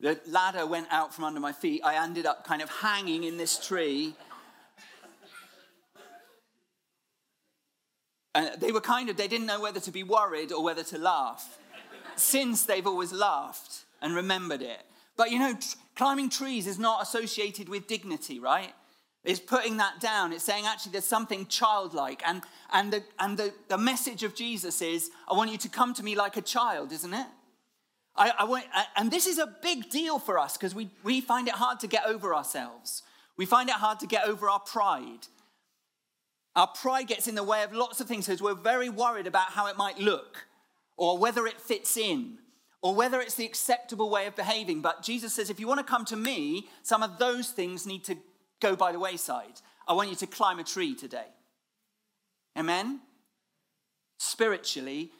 The 0.00 0.20
ladder 0.26 0.66
went 0.66 0.88
out 0.90 1.14
from 1.14 1.22
under 1.22 1.38
my 1.38 1.52
feet. 1.52 1.82
I 1.84 2.02
ended 2.02 2.26
up 2.26 2.44
kind 2.44 2.60
of 2.60 2.68
hanging 2.68 3.22
in 3.22 3.36
this 3.36 3.64
tree 3.64 4.16
And 8.34 8.60
they 8.60 8.72
were 8.72 8.80
kind 8.80 9.08
of, 9.08 9.16
they 9.16 9.28
didn't 9.28 9.46
know 9.46 9.60
whether 9.60 9.80
to 9.80 9.90
be 9.90 10.02
worried 10.02 10.52
or 10.52 10.62
whether 10.62 10.82
to 10.84 10.98
laugh. 10.98 11.58
Since 12.16 12.64
they've 12.64 12.86
always 12.86 13.12
laughed 13.12 13.84
and 14.00 14.14
remembered 14.14 14.62
it. 14.62 14.82
But 15.16 15.30
you 15.30 15.38
know, 15.38 15.54
t- 15.54 15.78
climbing 15.96 16.30
trees 16.30 16.66
is 16.66 16.78
not 16.78 17.02
associated 17.02 17.68
with 17.68 17.86
dignity, 17.86 18.40
right? 18.40 18.72
It's 19.24 19.40
putting 19.40 19.76
that 19.76 20.00
down. 20.00 20.32
It's 20.32 20.44
saying 20.44 20.64
actually 20.66 20.92
there's 20.92 21.04
something 21.04 21.46
childlike. 21.46 22.22
And, 22.26 22.42
and, 22.72 22.92
the, 22.92 23.04
and 23.18 23.38
the, 23.38 23.52
the 23.68 23.78
message 23.78 24.24
of 24.24 24.34
Jesus 24.34 24.82
is, 24.82 25.10
I 25.28 25.34
want 25.34 25.52
you 25.52 25.58
to 25.58 25.68
come 25.68 25.94
to 25.94 26.02
me 26.02 26.16
like 26.16 26.36
a 26.36 26.42
child, 26.42 26.90
isn't 26.92 27.14
it? 27.14 27.26
I, 28.16 28.32
I 28.40 28.44
want, 28.44 28.64
uh, 28.74 28.82
and 28.96 29.10
this 29.10 29.26
is 29.26 29.38
a 29.38 29.46
big 29.62 29.88
deal 29.90 30.18
for 30.18 30.38
us 30.38 30.56
because 30.56 30.74
we, 30.74 30.90
we 31.02 31.20
find 31.20 31.48
it 31.48 31.54
hard 31.54 31.80
to 31.80 31.86
get 31.86 32.06
over 32.06 32.34
ourselves. 32.34 33.02
We 33.36 33.46
find 33.46 33.68
it 33.68 33.76
hard 33.76 34.00
to 34.00 34.06
get 34.06 34.26
over 34.26 34.50
our 34.50 34.60
pride. 34.60 35.26
Our 36.54 36.66
pride 36.66 37.06
gets 37.06 37.28
in 37.28 37.34
the 37.34 37.42
way 37.42 37.62
of 37.62 37.72
lots 37.72 38.00
of 38.00 38.06
things 38.06 38.26
because 38.26 38.42
we're 38.42 38.54
very 38.54 38.90
worried 38.90 39.26
about 39.26 39.50
how 39.50 39.68
it 39.68 39.76
might 39.76 39.98
look 39.98 40.46
or 40.96 41.16
whether 41.16 41.46
it 41.46 41.60
fits 41.60 41.96
in 41.96 42.38
or 42.82 42.94
whether 42.94 43.20
it's 43.20 43.34
the 43.34 43.46
acceptable 43.46 44.10
way 44.10 44.26
of 44.26 44.36
behaving. 44.36 44.82
But 44.82 45.02
Jesus 45.02 45.32
says, 45.32 45.48
if 45.48 45.58
you 45.58 45.66
want 45.66 45.78
to 45.78 45.84
come 45.84 46.04
to 46.06 46.16
me, 46.16 46.68
some 46.82 47.02
of 47.02 47.18
those 47.18 47.50
things 47.50 47.86
need 47.86 48.04
to 48.04 48.16
go 48.60 48.76
by 48.76 48.92
the 48.92 48.98
wayside. 48.98 49.60
I 49.88 49.94
want 49.94 50.10
you 50.10 50.16
to 50.16 50.26
climb 50.26 50.58
a 50.58 50.64
tree 50.64 50.94
today. 50.94 51.26
Amen? 52.58 53.00
Spiritually, 54.18 55.10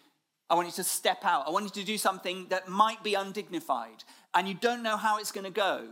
I 0.51 0.55
want 0.55 0.69
you 0.69 0.75
to 0.75 0.85
step 0.85 1.25
out. 1.25 1.47
I 1.47 1.51
want 1.51 1.65
you 1.65 1.83
to 1.83 1.87
do 1.87 1.97
something 1.97 2.47
that 2.51 2.69
might 2.69 3.03
be 3.03 3.15
undignified 3.15 4.05
and 4.35 4.47
you 4.47 4.55
don't 4.55 4.83
know 4.83 4.99
how 4.99 5.19
it's 5.19 5.33
going 5.33 5.45
to 5.45 5.51
go. 5.51 5.87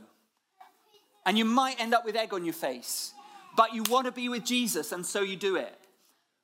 And 1.25 1.39
you 1.39 1.47
might 1.47 1.81
end 1.81 1.95
up 1.95 2.05
with 2.05 2.15
egg 2.15 2.35
on 2.35 2.45
your 2.45 2.55
face 2.55 3.15
but 3.57 3.75
you 3.75 3.83
want 3.89 4.07
to 4.07 4.13
be 4.13 4.29
with 4.29 4.45
Jesus, 4.45 4.93
and 4.93 5.05
so 5.05 5.23
you 5.23 5.37
do 5.37 5.57
it. 5.57 5.77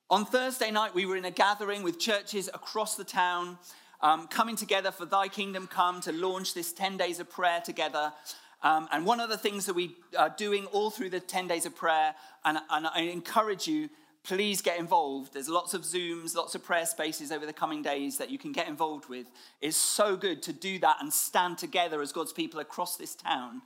On 0.08 0.24
Thursday 0.24 0.70
night, 0.70 0.94
we 0.94 1.04
were 1.04 1.16
in 1.16 1.24
a 1.24 1.30
gathering 1.30 1.82
with 1.82 1.98
churches 1.98 2.48
across 2.54 2.94
the 2.94 3.04
town, 3.04 3.58
um, 4.00 4.28
coming 4.28 4.54
together 4.54 4.92
for 4.92 5.04
Thy 5.04 5.26
Kingdom 5.28 5.66
Come 5.66 6.00
to 6.02 6.12
launch 6.12 6.54
this 6.54 6.72
10 6.72 6.96
days 6.96 7.18
of 7.18 7.28
prayer 7.28 7.60
together. 7.60 8.12
Um, 8.62 8.88
and 8.92 9.04
one 9.04 9.20
of 9.20 9.30
the 9.30 9.38
things 9.38 9.66
that 9.66 9.74
we 9.74 9.96
are 10.16 10.32
doing 10.36 10.66
all 10.66 10.90
through 10.90 11.10
the 11.10 11.20
10 11.20 11.48
days 11.48 11.66
of 11.66 11.74
prayer, 11.74 12.14
and, 12.44 12.58
and 12.70 12.86
I 12.86 13.00
encourage 13.00 13.66
you, 13.66 13.88
please 14.22 14.60
get 14.60 14.78
involved. 14.78 15.32
There's 15.32 15.48
lots 15.48 15.74
of 15.74 15.82
Zooms, 15.82 16.36
lots 16.36 16.54
of 16.54 16.64
prayer 16.64 16.86
spaces 16.86 17.32
over 17.32 17.46
the 17.46 17.52
coming 17.52 17.82
days 17.82 18.18
that 18.18 18.30
you 18.30 18.38
can 18.38 18.52
get 18.52 18.68
involved 18.68 19.08
with. 19.08 19.26
It's 19.60 19.76
so 19.76 20.16
good 20.16 20.42
to 20.44 20.52
do 20.52 20.78
that 20.80 20.96
and 21.00 21.12
stand 21.12 21.58
together 21.58 22.00
as 22.00 22.12
God's 22.12 22.32
people 22.32 22.60
across 22.60 22.96
this 22.96 23.14
town 23.14 23.62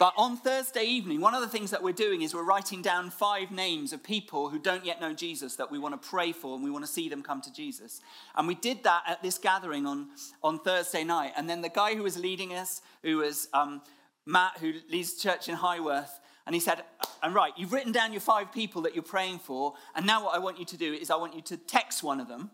but 0.00 0.14
on 0.16 0.38
Thursday 0.38 0.84
evening, 0.84 1.20
one 1.20 1.34
of 1.34 1.42
the 1.42 1.46
things 1.46 1.70
that 1.72 1.82
we're 1.82 1.92
doing 1.92 2.22
is 2.22 2.34
we're 2.34 2.42
writing 2.42 2.80
down 2.80 3.10
five 3.10 3.50
names 3.50 3.92
of 3.92 4.02
people 4.02 4.48
who 4.48 4.58
don't 4.58 4.86
yet 4.86 4.98
know 4.98 5.12
Jesus 5.12 5.56
that 5.56 5.70
we 5.70 5.78
want 5.78 6.00
to 6.00 6.08
pray 6.08 6.32
for 6.32 6.54
and 6.54 6.64
we 6.64 6.70
want 6.70 6.86
to 6.86 6.90
see 6.90 7.10
them 7.10 7.22
come 7.22 7.42
to 7.42 7.52
Jesus. 7.52 8.00
And 8.34 8.48
we 8.48 8.54
did 8.54 8.82
that 8.84 9.02
at 9.06 9.22
this 9.22 9.36
gathering 9.36 9.84
on, 9.84 10.08
on 10.42 10.58
Thursday 10.58 11.04
night. 11.04 11.34
And 11.36 11.50
then 11.50 11.60
the 11.60 11.68
guy 11.68 11.96
who 11.96 12.02
was 12.02 12.16
leading 12.16 12.54
us, 12.54 12.80
who 13.02 13.18
was 13.18 13.48
um, 13.52 13.82
Matt, 14.24 14.56
who 14.58 14.72
leads 14.88 15.20
church 15.20 15.50
in 15.50 15.56
Highworth, 15.56 16.18
and 16.46 16.54
he 16.54 16.62
said, 16.62 16.82
And 17.22 17.34
right, 17.34 17.52
you've 17.58 17.74
written 17.74 17.92
down 17.92 18.12
your 18.14 18.22
five 18.22 18.50
people 18.54 18.80
that 18.82 18.94
you're 18.94 19.02
praying 19.02 19.40
for. 19.40 19.74
And 19.94 20.06
now 20.06 20.24
what 20.24 20.34
I 20.34 20.38
want 20.38 20.58
you 20.58 20.64
to 20.64 20.78
do 20.78 20.94
is 20.94 21.10
I 21.10 21.16
want 21.16 21.34
you 21.34 21.42
to 21.42 21.58
text 21.58 22.02
one 22.02 22.20
of 22.20 22.26
them 22.26 22.50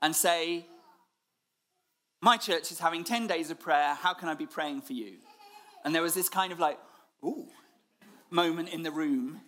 and 0.00 0.14
say, 0.14 0.66
My 2.22 2.36
church 2.36 2.70
is 2.70 2.78
having 2.78 3.02
10 3.02 3.26
days 3.26 3.50
of 3.50 3.58
prayer. 3.58 3.94
How 3.94 4.14
can 4.14 4.28
I 4.28 4.34
be 4.34 4.46
praying 4.46 4.82
for 4.82 4.92
you? 4.92 5.16
And 5.86 5.94
there 5.94 6.02
was 6.02 6.14
this 6.14 6.28
kind 6.28 6.52
of 6.52 6.58
like, 6.58 6.80
ooh, 7.24 7.46
moment 8.28 8.70
in 8.70 8.82
the 8.82 8.90
room. 8.90 9.40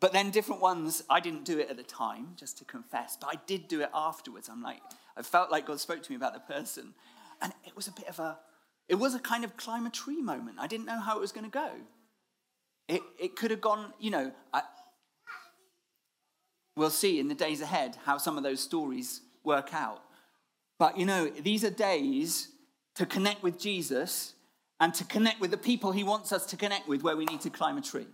But 0.00 0.12
then 0.12 0.30
different 0.30 0.62
ones, 0.62 1.02
I 1.10 1.18
didn't 1.18 1.44
do 1.44 1.58
it 1.58 1.68
at 1.68 1.76
the 1.76 1.82
time, 1.82 2.28
just 2.36 2.58
to 2.58 2.64
confess, 2.64 3.18
but 3.20 3.26
I 3.26 3.40
did 3.46 3.66
do 3.66 3.80
it 3.80 3.90
afterwards. 3.92 4.48
I'm 4.48 4.62
like, 4.62 4.80
I 5.16 5.22
felt 5.22 5.50
like 5.50 5.66
God 5.66 5.80
spoke 5.80 6.00
to 6.04 6.12
me 6.12 6.16
about 6.16 6.32
the 6.32 6.54
person. 6.54 6.94
And 7.42 7.52
it 7.66 7.74
was 7.74 7.88
a 7.88 7.90
bit 7.90 8.06
of 8.06 8.20
a, 8.20 8.38
it 8.88 8.94
was 8.94 9.16
a 9.16 9.18
kind 9.18 9.42
of 9.42 9.56
climb 9.56 9.84
a 9.84 9.90
tree 9.90 10.22
moment. 10.22 10.58
I 10.60 10.68
didn't 10.68 10.86
know 10.86 11.00
how 11.00 11.16
it 11.16 11.20
was 11.20 11.32
going 11.32 11.44
to 11.44 11.50
go. 11.50 11.72
It, 12.86 13.02
it 13.18 13.34
could 13.34 13.50
have 13.50 13.60
gone, 13.60 13.94
you 13.98 14.12
know, 14.12 14.30
I, 14.52 14.62
we'll 16.76 16.90
see 16.90 17.18
in 17.18 17.26
the 17.26 17.34
days 17.34 17.60
ahead 17.60 17.96
how 18.04 18.18
some 18.18 18.36
of 18.36 18.44
those 18.44 18.60
stories 18.60 19.22
work 19.42 19.74
out. 19.74 20.02
But, 20.78 20.98
you 20.98 21.04
know, 21.04 21.30
these 21.30 21.64
are 21.64 21.70
days 21.70 22.50
to 22.94 23.06
connect 23.06 23.42
with 23.42 23.58
Jesus 23.58 24.34
and 24.84 24.92
to 24.92 25.02
connect 25.02 25.40
with 25.40 25.50
the 25.50 25.56
people 25.56 25.92
he 25.92 26.04
wants 26.04 26.30
us 26.30 26.44
to 26.44 26.58
connect 26.58 26.86
with 26.86 27.02
where 27.02 27.16
we 27.16 27.24
need 27.24 27.40
to 27.40 27.48
climb 27.48 27.78
a 27.78 27.80
tree 27.80 28.06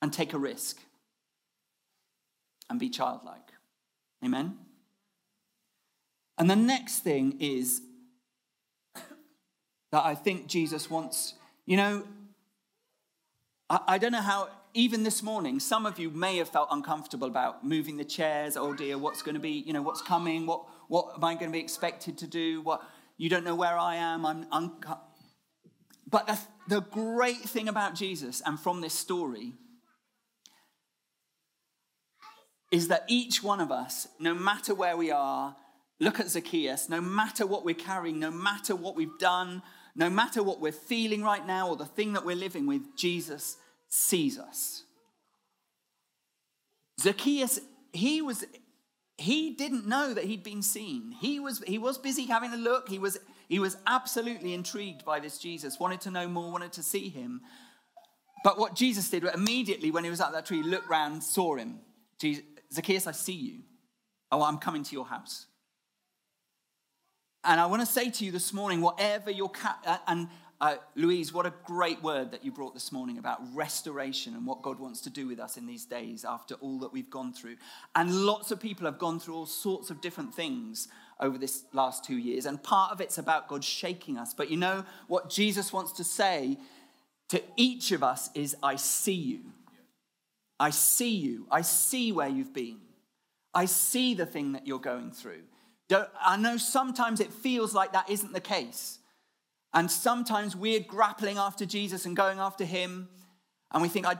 and 0.00 0.12
take 0.12 0.32
a 0.34 0.38
risk 0.38 0.78
and 2.70 2.78
be 2.78 2.88
childlike. 2.88 3.50
Amen? 4.24 4.56
And 6.38 6.48
the 6.48 6.54
next 6.54 7.00
thing 7.00 7.38
is 7.40 7.82
that 8.94 10.04
I 10.04 10.14
think 10.14 10.46
Jesus 10.46 10.88
wants, 10.88 11.34
you 11.66 11.76
know, 11.76 12.04
I, 13.68 13.80
I, 13.88 13.98
don't 13.98 14.12
know 14.12 14.20
how, 14.20 14.48
even 14.74 15.02
this 15.02 15.24
morning, 15.24 15.58
some 15.58 15.86
of 15.86 15.98
you 15.98 16.08
may 16.08 16.36
have 16.36 16.48
felt 16.48 16.68
uncomfortable 16.70 17.26
about 17.26 17.66
moving 17.66 17.96
the 17.96 18.04
chairs. 18.04 18.56
Oh 18.56 18.74
dear, 18.74 18.96
what's 18.96 19.22
going 19.22 19.34
to 19.34 19.40
be, 19.40 19.64
you 19.66 19.72
know, 19.72 19.82
what's 19.82 20.02
coming? 20.02 20.46
What, 20.46 20.66
what 20.86 21.14
am 21.16 21.24
I 21.24 21.34
going 21.34 21.50
to 21.50 21.52
be 21.52 21.58
expected 21.58 22.16
to 22.18 22.28
do? 22.28 22.60
What, 22.60 22.80
you 23.20 23.28
don't 23.28 23.44
know 23.44 23.54
where 23.54 23.78
I 23.78 23.96
am. 23.96 24.24
I'm 24.24 24.46
uncut. 24.50 25.02
But 26.08 26.26
the, 26.26 26.38
the 26.68 26.80
great 26.80 27.42
thing 27.42 27.68
about 27.68 27.94
Jesus 27.94 28.40
and 28.46 28.58
from 28.58 28.80
this 28.80 28.94
story 28.94 29.52
is 32.72 32.88
that 32.88 33.04
each 33.08 33.42
one 33.42 33.60
of 33.60 33.70
us, 33.70 34.08
no 34.18 34.32
matter 34.32 34.74
where 34.74 34.96
we 34.96 35.10
are, 35.10 35.54
look 35.98 36.18
at 36.18 36.30
Zacchaeus, 36.30 36.88
no 36.88 37.02
matter 37.02 37.46
what 37.46 37.62
we're 37.62 37.74
carrying, 37.74 38.18
no 38.18 38.30
matter 38.30 38.74
what 38.74 38.96
we've 38.96 39.18
done, 39.18 39.60
no 39.94 40.08
matter 40.08 40.42
what 40.42 40.62
we're 40.62 40.72
feeling 40.72 41.22
right 41.22 41.46
now 41.46 41.68
or 41.68 41.76
the 41.76 41.84
thing 41.84 42.14
that 42.14 42.24
we're 42.24 42.34
living 42.34 42.66
with, 42.66 42.96
Jesus 42.96 43.58
sees 43.90 44.38
us. 44.38 44.84
Zacchaeus, 46.98 47.60
he 47.92 48.22
was 48.22 48.46
he 49.20 49.50
didn't 49.50 49.86
know 49.86 50.14
that 50.14 50.24
he'd 50.24 50.42
been 50.42 50.62
seen. 50.62 51.12
He 51.20 51.40
was, 51.40 51.62
he 51.66 51.76
was 51.76 51.98
busy 51.98 52.26
having 52.26 52.52
a 52.52 52.56
look. 52.56 52.88
He 52.88 52.98
was, 52.98 53.18
he 53.48 53.58
was 53.58 53.76
absolutely 53.86 54.54
intrigued 54.54 55.04
by 55.04 55.20
this 55.20 55.38
Jesus, 55.38 55.78
wanted 55.78 56.00
to 56.02 56.10
know 56.10 56.26
more, 56.26 56.50
wanted 56.50 56.72
to 56.72 56.82
see 56.82 57.10
him. 57.10 57.42
But 58.42 58.58
what 58.58 58.74
Jesus 58.74 59.10
did 59.10 59.24
immediately 59.24 59.90
when 59.90 60.04
he 60.04 60.10
was 60.10 60.22
at 60.22 60.32
that 60.32 60.46
tree, 60.46 60.62
looked 60.62 60.88
round, 60.88 61.22
saw 61.22 61.56
him. 61.56 61.80
Jesus, 62.18 62.42
Zacchaeus, 62.72 63.06
I 63.06 63.12
see 63.12 63.34
you. 63.34 63.60
Oh, 64.32 64.42
I'm 64.42 64.56
coming 64.56 64.84
to 64.84 64.92
your 64.94 65.06
house. 65.06 65.46
And 67.44 67.60
I 67.60 67.66
want 67.66 67.82
to 67.82 67.86
say 67.86 68.10
to 68.10 68.24
you 68.24 68.32
this 68.32 68.52
morning, 68.52 68.80
whatever 68.80 69.30
your 69.30 69.50
cat, 69.50 69.78
uh, 69.86 69.98
and 70.06 70.28
uh, 70.60 70.76
Louise, 70.94 71.32
what 71.32 71.46
a 71.46 71.54
great 71.64 72.02
word 72.02 72.32
that 72.32 72.44
you 72.44 72.52
brought 72.52 72.74
this 72.74 72.92
morning 72.92 73.16
about 73.16 73.40
restoration 73.54 74.34
and 74.34 74.46
what 74.46 74.60
God 74.60 74.78
wants 74.78 75.00
to 75.02 75.10
do 75.10 75.26
with 75.26 75.40
us 75.40 75.56
in 75.56 75.66
these 75.66 75.86
days 75.86 76.22
after 76.22 76.54
all 76.56 76.78
that 76.80 76.92
we've 76.92 77.08
gone 77.08 77.32
through. 77.32 77.56
And 77.94 78.26
lots 78.26 78.50
of 78.50 78.60
people 78.60 78.84
have 78.84 78.98
gone 78.98 79.18
through 79.18 79.34
all 79.34 79.46
sorts 79.46 79.88
of 79.88 80.02
different 80.02 80.34
things 80.34 80.88
over 81.18 81.38
this 81.38 81.64
last 81.72 82.04
two 82.04 82.18
years. 82.18 82.44
And 82.44 82.62
part 82.62 82.92
of 82.92 83.00
it's 83.00 83.16
about 83.16 83.48
God 83.48 83.64
shaking 83.64 84.18
us. 84.18 84.34
But 84.34 84.50
you 84.50 84.58
know 84.58 84.84
what 85.08 85.30
Jesus 85.30 85.72
wants 85.72 85.92
to 85.92 86.04
say 86.04 86.58
to 87.30 87.42
each 87.56 87.90
of 87.92 88.02
us 88.02 88.28
is, 88.34 88.54
I 88.62 88.76
see 88.76 89.14
you. 89.14 89.40
I 90.58 90.70
see 90.70 91.16
you. 91.16 91.46
I 91.50 91.62
see 91.62 92.12
where 92.12 92.28
you've 92.28 92.52
been. 92.52 92.80
I 93.54 93.64
see 93.64 94.12
the 94.12 94.26
thing 94.26 94.52
that 94.52 94.66
you're 94.66 94.78
going 94.78 95.10
through. 95.10 95.42
I 96.20 96.36
know 96.36 96.56
sometimes 96.56 97.18
it 97.18 97.32
feels 97.32 97.74
like 97.74 97.94
that 97.94 98.10
isn't 98.10 98.32
the 98.32 98.40
case. 98.40 98.99
And 99.72 99.90
sometimes 99.90 100.56
we're 100.56 100.80
grappling 100.80 101.38
after 101.38 101.64
Jesus 101.64 102.04
and 102.06 102.16
going 102.16 102.38
after 102.38 102.64
him, 102.64 103.08
and 103.72 103.82
we 103.82 103.88
think, 103.88 104.06
I, 104.06 104.16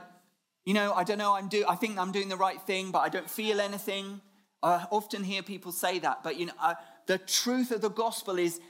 you 0.63 0.73
know, 0.73 0.93
I 0.93 1.03
don't 1.03 1.17
know, 1.17 1.35
I'm 1.35 1.49
do, 1.49 1.65
I 1.67 1.75
think 1.75 1.97
I'm 1.97 2.11
doing 2.11 2.29
the 2.29 2.37
right 2.37 2.61
thing, 2.61 2.91
but 2.91 2.99
I 2.99 3.09
don't 3.09 3.29
feel 3.29 3.59
anything. 3.59 4.21
I 4.63 4.85
often 4.91 5.23
hear 5.23 5.43
people 5.43 5.71
say 5.71 5.99
that, 5.99 6.23
but 6.23 6.39
you 6.39 6.45
know, 6.45 6.53
uh, 6.61 6.75
the 7.07 7.17
truth 7.17 7.71
of 7.71 7.81
the 7.81 7.89
gospel 7.89 8.37
is, 8.37 8.61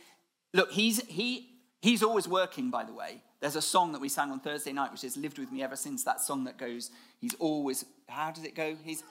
look, 0.54 0.72
he's 0.72 1.06
he 1.06 1.52
he's 1.82 2.04
always 2.04 2.28
working, 2.28 2.70
by 2.70 2.84
the 2.84 2.94
way, 2.94 3.22
There's 3.42 3.56
a 3.56 3.62
song 3.62 3.92
that 3.94 4.00
we 4.00 4.08
sang 4.08 4.32
on 4.32 4.40
Thursday 4.40 4.72
night, 4.72 4.92
which 4.92 5.02
has 5.02 5.18
lived 5.18 5.40
with 5.40 5.52
me 5.52 5.64
ever 5.64 5.76
since. 5.76 6.04
That 6.04 6.22
song 6.22 6.44
that 6.46 6.58
goes, 6.58 6.92
He's 7.20 7.34
always, 7.36 7.86
how 8.08 8.32
does 8.32 8.44
it 8.44 8.56
go? 8.56 8.76
He's, 8.84 9.04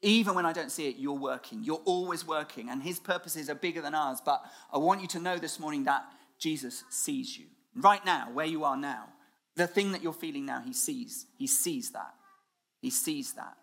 even 0.00 0.34
when 0.34 0.46
I 0.46 0.52
don't 0.52 0.72
see 0.72 0.88
it, 0.88 0.96
you're 0.96 1.12
working. 1.12 1.62
You're 1.62 1.82
always 1.84 2.26
working, 2.26 2.70
and 2.70 2.82
His 2.82 2.98
purposes 2.98 3.48
are 3.50 3.54
bigger 3.54 3.82
than 3.82 3.94
ours. 3.94 4.20
But 4.24 4.42
I 4.72 4.78
want 4.78 5.02
you 5.02 5.06
to 5.08 5.20
know 5.20 5.38
this 5.38 5.60
morning 5.60 5.84
that 5.84 6.04
Jesus 6.38 6.84
sees 6.90 7.38
you. 7.38 7.46
Right 7.74 8.04
now, 8.04 8.28
where 8.32 8.46
you 8.46 8.64
are 8.64 8.76
now, 8.76 9.08
the 9.56 9.66
thing 9.66 9.92
that 9.92 10.02
you're 10.02 10.12
feeling 10.12 10.46
now, 10.46 10.60
He 10.60 10.72
sees. 10.72 11.26
He 11.38 11.46
sees 11.46 11.90
that. 11.90 12.14
He 12.80 12.90
sees 12.90 13.32
that. 13.34 13.56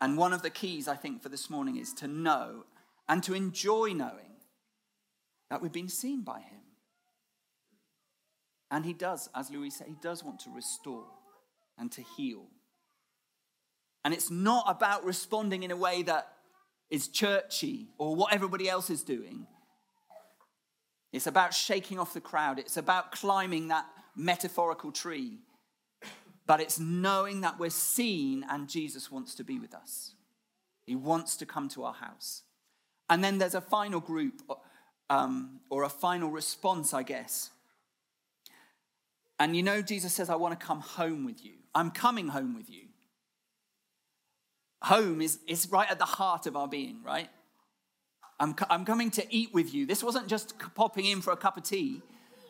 And 0.00 0.18
one 0.18 0.32
of 0.32 0.42
the 0.42 0.50
keys, 0.50 0.88
I 0.88 0.96
think, 0.96 1.22
for 1.22 1.28
this 1.28 1.48
morning 1.48 1.76
is 1.76 1.92
to 1.94 2.08
know 2.08 2.64
and 3.08 3.22
to 3.22 3.34
enjoy 3.34 3.92
knowing 3.94 4.36
that 5.50 5.62
we've 5.62 5.72
been 5.72 5.88
seen 5.88 6.22
by 6.22 6.40
Him. 6.40 6.60
And 8.70 8.84
He 8.84 8.92
does, 8.92 9.28
as 9.34 9.50
Louis 9.50 9.70
said, 9.70 9.86
He 9.86 9.96
does 10.02 10.24
want 10.24 10.40
to 10.40 10.50
restore 10.50 11.06
and 11.78 11.92
to 11.92 12.02
heal. 12.02 12.46
And 14.04 14.12
it's 14.12 14.30
not 14.30 14.64
about 14.68 15.04
responding 15.04 15.62
in 15.62 15.70
a 15.70 15.76
way 15.76 16.02
that 16.02 16.28
is 16.90 17.08
churchy 17.08 17.88
or 17.98 18.14
what 18.14 18.34
everybody 18.34 18.68
else 18.68 18.90
is 18.90 19.02
doing. 19.02 19.46
It's 21.14 21.28
about 21.28 21.54
shaking 21.54 22.00
off 22.00 22.12
the 22.12 22.20
crowd. 22.20 22.58
It's 22.58 22.76
about 22.76 23.12
climbing 23.12 23.68
that 23.68 23.86
metaphorical 24.16 24.90
tree. 24.90 25.38
But 26.44 26.60
it's 26.60 26.80
knowing 26.80 27.42
that 27.42 27.56
we're 27.56 27.70
seen 27.70 28.44
and 28.50 28.68
Jesus 28.68 29.12
wants 29.12 29.36
to 29.36 29.44
be 29.44 29.60
with 29.60 29.74
us. 29.74 30.14
He 30.84 30.96
wants 30.96 31.36
to 31.36 31.46
come 31.46 31.68
to 31.70 31.84
our 31.84 31.94
house. 31.94 32.42
And 33.08 33.22
then 33.22 33.38
there's 33.38 33.54
a 33.54 33.60
final 33.60 34.00
group 34.00 34.42
um, 35.08 35.60
or 35.70 35.84
a 35.84 35.88
final 35.88 36.30
response, 36.30 36.92
I 36.92 37.04
guess. 37.04 37.50
And 39.38 39.54
you 39.54 39.62
know, 39.62 39.82
Jesus 39.82 40.12
says, 40.12 40.28
I 40.28 40.34
want 40.34 40.58
to 40.58 40.66
come 40.66 40.80
home 40.80 41.24
with 41.24 41.44
you. 41.44 41.52
I'm 41.76 41.92
coming 41.92 42.26
home 42.26 42.56
with 42.56 42.68
you. 42.68 42.88
Home 44.82 45.22
is, 45.22 45.38
is 45.46 45.70
right 45.70 45.88
at 45.88 46.00
the 46.00 46.04
heart 46.04 46.46
of 46.46 46.56
our 46.56 46.66
being, 46.66 47.04
right? 47.04 47.30
I'm, 48.40 48.54
I'm 48.68 48.84
coming 48.84 49.10
to 49.12 49.34
eat 49.34 49.54
with 49.54 49.74
you. 49.74 49.86
This 49.86 50.02
wasn't 50.02 50.26
just 50.26 50.54
popping 50.74 51.04
in 51.04 51.20
for 51.20 51.32
a 51.32 51.36
cup 51.36 51.56
of 51.56 51.62
tea. 51.62 52.02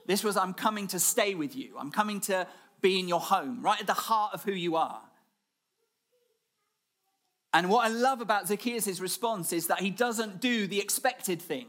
This 0.07 0.25
was, 0.25 0.37
I'm 0.37 0.55
coming 0.55 0.87
to 0.89 0.99
stay 0.99 1.35
with 1.35 1.57
you. 1.57 1.77
I'm 1.79 1.91
coming 1.91 2.21
to 2.23 2.47
be 2.81 2.99
in 2.99 3.09
your 3.09 3.21
home, 3.21 3.63
right 3.63 3.81
at 3.81 3.87
the 3.87 3.95
heart 3.95 4.35
of 4.35 4.45
who 4.45 4.53
you 4.53 4.77
are. 4.77 5.01
And 7.55 7.71
what 7.71 7.87
I 7.87 7.89
love 7.89 8.21
about 8.21 8.49
Zacchaeus' 8.49 8.99
response 9.01 9.53
is 9.53 9.69
that 9.69 9.81
he 9.81 9.89
doesn't 9.89 10.41
do 10.41 10.67
the 10.67 10.81
expected 10.81 11.41
thing, 11.41 11.67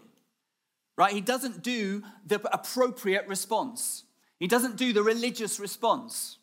right? 0.97 1.13
He 1.13 1.21
doesn't 1.21 1.61
do 1.61 2.03
the 2.25 2.41
appropriate 2.51 3.27
response, 3.27 4.03
he 4.39 4.47
doesn't 4.47 4.77
do 4.77 4.91
the 4.93 5.03
religious 5.03 5.59
response. 5.59 6.39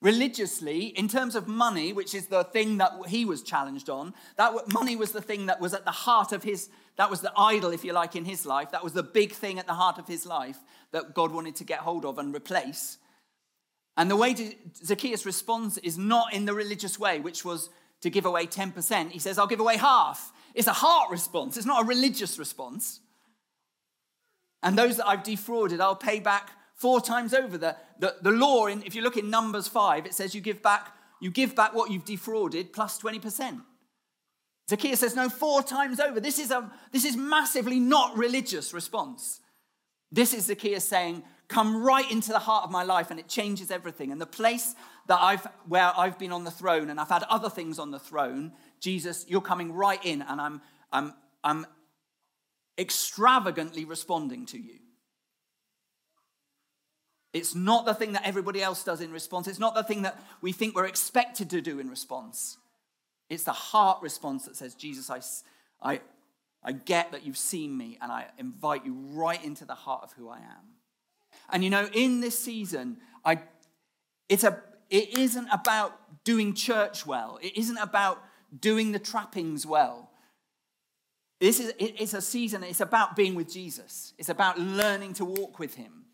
Religiously, 0.00 0.86
in 0.86 1.06
terms 1.06 1.36
of 1.36 1.46
money, 1.46 1.92
which 1.92 2.12
is 2.12 2.26
the 2.26 2.42
thing 2.42 2.78
that 2.78 2.90
he 3.06 3.24
was 3.24 3.40
challenged 3.40 3.88
on, 3.88 4.12
that 4.36 4.52
money 4.72 4.96
was 4.96 5.12
the 5.12 5.22
thing 5.22 5.46
that 5.46 5.60
was 5.60 5.74
at 5.74 5.84
the 5.84 5.92
heart 5.92 6.32
of 6.32 6.42
his, 6.42 6.70
that 6.96 7.10
was 7.10 7.20
the 7.20 7.32
idol, 7.36 7.70
if 7.70 7.84
you 7.84 7.92
like, 7.92 8.16
in 8.16 8.24
his 8.24 8.44
life. 8.44 8.70
That 8.72 8.84
was 8.84 8.92
the 8.92 9.02
big 9.02 9.32
thing 9.32 9.58
at 9.58 9.66
the 9.66 9.74
heart 9.74 9.98
of 9.98 10.06
his 10.06 10.26
life 10.26 10.58
that 10.92 11.14
God 11.14 11.32
wanted 11.32 11.56
to 11.56 11.64
get 11.64 11.80
hold 11.80 12.04
of 12.04 12.18
and 12.18 12.34
replace. 12.34 12.98
And 13.96 14.10
the 14.10 14.16
way 14.16 14.34
Zacchaeus 14.74 15.26
responds 15.26 15.78
is 15.78 15.98
not 15.98 16.32
in 16.32 16.44
the 16.44 16.54
religious 16.54 16.98
way, 16.98 17.20
which 17.20 17.44
was 17.44 17.70
to 18.02 18.10
give 18.10 18.26
away 18.26 18.46
10%. 18.46 19.10
He 19.10 19.18
says, 19.18 19.38
I'll 19.38 19.46
give 19.46 19.60
away 19.60 19.76
half. 19.76 20.32
It's 20.54 20.68
a 20.68 20.72
heart 20.72 21.10
response, 21.10 21.56
it's 21.56 21.66
not 21.66 21.82
a 21.82 21.86
religious 21.86 22.38
response. 22.38 23.00
And 24.62 24.78
those 24.78 24.98
that 24.98 25.08
I've 25.08 25.24
defrauded, 25.24 25.80
I'll 25.80 25.96
pay 25.96 26.20
back 26.20 26.50
four 26.74 27.00
times 27.00 27.34
over. 27.34 27.58
The, 27.58 27.76
the, 27.98 28.16
the 28.22 28.30
law, 28.30 28.66
in, 28.66 28.82
if 28.84 28.94
you 28.94 29.02
look 29.02 29.16
in 29.16 29.28
Numbers 29.28 29.66
5, 29.66 30.06
it 30.06 30.14
says 30.14 30.34
you 30.34 30.40
give 30.40 30.62
back, 30.62 30.94
you 31.20 31.30
give 31.30 31.56
back 31.56 31.74
what 31.74 31.90
you've 31.90 32.04
defrauded 32.04 32.72
plus 32.72 33.00
20%. 33.00 33.60
Zacchaeus 34.72 35.00
says, 35.00 35.14
no, 35.14 35.28
four 35.28 35.62
times 35.62 36.00
over. 36.00 36.18
This 36.18 36.38
is, 36.38 36.50
a, 36.50 36.72
this 36.92 37.04
is 37.04 37.14
massively 37.14 37.78
not 37.78 38.16
religious 38.16 38.72
response. 38.72 39.40
This 40.10 40.32
is 40.32 40.46
Zacchaeus 40.46 40.82
saying, 40.82 41.24
come 41.46 41.82
right 41.82 42.10
into 42.10 42.30
the 42.30 42.38
heart 42.38 42.64
of 42.64 42.70
my 42.70 42.82
life 42.82 43.10
and 43.10 43.20
it 43.20 43.28
changes 43.28 43.70
everything. 43.70 44.10
And 44.10 44.18
the 44.18 44.24
place 44.24 44.74
that 45.08 45.20
I've, 45.20 45.46
where 45.68 45.92
I've 45.94 46.18
been 46.18 46.32
on 46.32 46.44
the 46.44 46.50
throne 46.50 46.88
and 46.88 46.98
I've 46.98 47.10
had 47.10 47.22
other 47.24 47.50
things 47.50 47.78
on 47.78 47.90
the 47.90 47.98
throne, 47.98 48.52
Jesus, 48.80 49.26
you're 49.28 49.42
coming 49.42 49.74
right 49.74 50.02
in 50.02 50.22
and 50.22 50.40
I'm, 50.40 50.62
I'm, 50.90 51.12
I'm 51.44 51.66
extravagantly 52.78 53.84
responding 53.84 54.46
to 54.46 54.58
you. 54.58 54.78
It's 57.34 57.54
not 57.54 57.84
the 57.84 57.92
thing 57.92 58.12
that 58.12 58.26
everybody 58.26 58.62
else 58.62 58.82
does 58.84 59.02
in 59.02 59.12
response. 59.12 59.48
It's 59.48 59.58
not 59.58 59.74
the 59.74 59.84
thing 59.84 60.00
that 60.02 60.18
we 60.40 60.52
think 60.52 60.74
we're 60.74 60.86
expected 60.86 61.50
to 61.50 61.60
do 61.60 61.78
in 61.78 61.90
response. 61.90 62.56
It's 63.32 63.44
the 63.44 63.52
heart 63.52 64.02
response 64.02 64.44
that 64.44 64.56
says, 64.56 64.74
Jesus, 64.74 65.08
I, 65.08 65.22
I, 65.82 66.00
I 66.62 66.72
get 66.72 67.12
that 67.12 67.24
you've 67.24 67.38
seen 67.38 67.74
me 67.74 67.96
and 68.02 68.12
I 68.12 68.26
invite 68.38 68.84
you 68.84 68.92
right 68.92 69.42
into 69.42 69.64
the 69.64 69.74
heart 69.74 70.02
of 70.04 70.12
who 70.12 70.28
I 70.28 70.36
am. 70.36 70.76
And 71.48 71.64
you 71.64 71.70
know, 71.70 71.88
in 71.94 72.20
this 72.20 72.38
season, 72.38 72.98
I, 73.24 73.40
it's 74.28 74.44
a, 74.44 74.60
it 74.90 75.16
isn't 75.16 75.48
about 75.50 76.24
doing 76.24 76.52
church 76.52 77.06
well, 77.06 77.38
it 77.40 77.56
isn't 77.56 77.78
about 77.78 78.22
doing 78.60 78.92
the 78.92 78.98
trappings 78.98 79.64
well. 79.64 80.10
This 81.40 81.58
is 81.58 81.72
it's 81.78 82.12
a 82.12 82.20
season, 82.20 82.62
it's 82.62 82.82
about 82.82 83.16
being 83.16 83.34
with 83.34 83.50
Jesus. 83.50 84.12
It's 84.18 84.28
about 84.28 84.60
learning 84.60 85.14
to 85.14 85.24
walk 85.24 85.58
with 85.58 85.76
him 85.76 86.04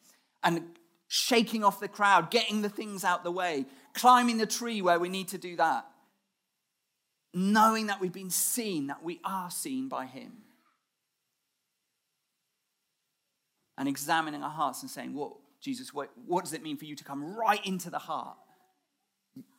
and 0.45 0.63
shaking 1.09 1.65
off 1.65 1.81
the 1.81 1.89
crowd, 1.89 2.31
getting 2.31 2.63
the 2.63 2.69
things 2.69 3.03
out 3.03 3.25
the 3.25 3.33
way, 3.33 3.67
climbing 3.93 4.39
the 4.39 4.47
tree 4.47 4.81
where 4.81 5.01
we 5.01 5.09
need 5.09 5.27
to 5.29 5.39
do 5.39 5.57
that. 5.57 5.85
Knowing 7.35 7.87
that 7.87 8.01
we've 8.01 8.13
been 8.13 8.31
seen, 8.31 8.87
that 8.87 9.03
we 9.03 9.21
are 9.25 9.51
seen 9.51 9.89
by 9.89 10.07
him. 10.07 10.33
And 13.77 13.89
examining 13.89 14.43
our 14.43 14.51
hearts 14.51 14.83
and 14.83 14.91
saying, 14.91 15.15
What, 15.15 15.33
Jesus, 15.61 15.93
what, 15.93 16.11
what 16.27 16.45
does 16.45 16.53
it 16.53 16.63
mean 16.63 16.77
for 16.77 16.85
you 16.85 16.97
to 16.97 17.05
come 17.05 17.37
right 17.37 17.65
into 17.65 17.91
the 17.91 17.99
heart? 17.99 18.37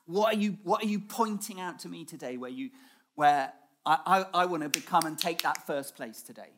What 0.06 0.34
are 0.34 0.38
you, 0.38 0.58
what 0.64 0.84
are 0.84 0.88
you 0.88 1.00
pointing 1.00 1.60
out 1.60 1.80
to 1.80 1.90
me 1.90 2.04
today 2.04 2.38
where, 2.38 2.50
you, 2.50 2.72
where 3.16 3.54
I, 3.86 4.26
I, 4.34 4.42
I 4.42 4.46
want 4.46 4.64
to 4.64 4.70
become 4.70 5.06
and 5.06 5.18
take 5.18 5.44
that 5.44 5.68
first 5.68 5.96
place 5.96 6.22
today? 6.22 6.50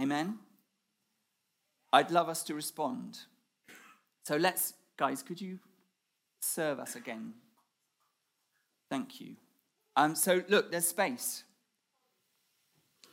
Amen? 0.00 0.38
I'd 1.92 2.10
love 2.10 2.28
us 2.28 2.42
to 2.44 2.54
respond. 2.54 3.18
So 4.24 4.36
let's, 4.36 4.74
guys, 4.96 5.22
could 5.22 5.40
you 5.40 5.58
serve 6.40 6.78
us 6.78 6.94
again? 6.94 7.34
Thank 8.92 9.22
you. 9.22 9.36
Um, 9.96 10.14
so 10.14 10.42
look, 10.50 10.70
there's 10.70 10.86
space. 10.86 11.44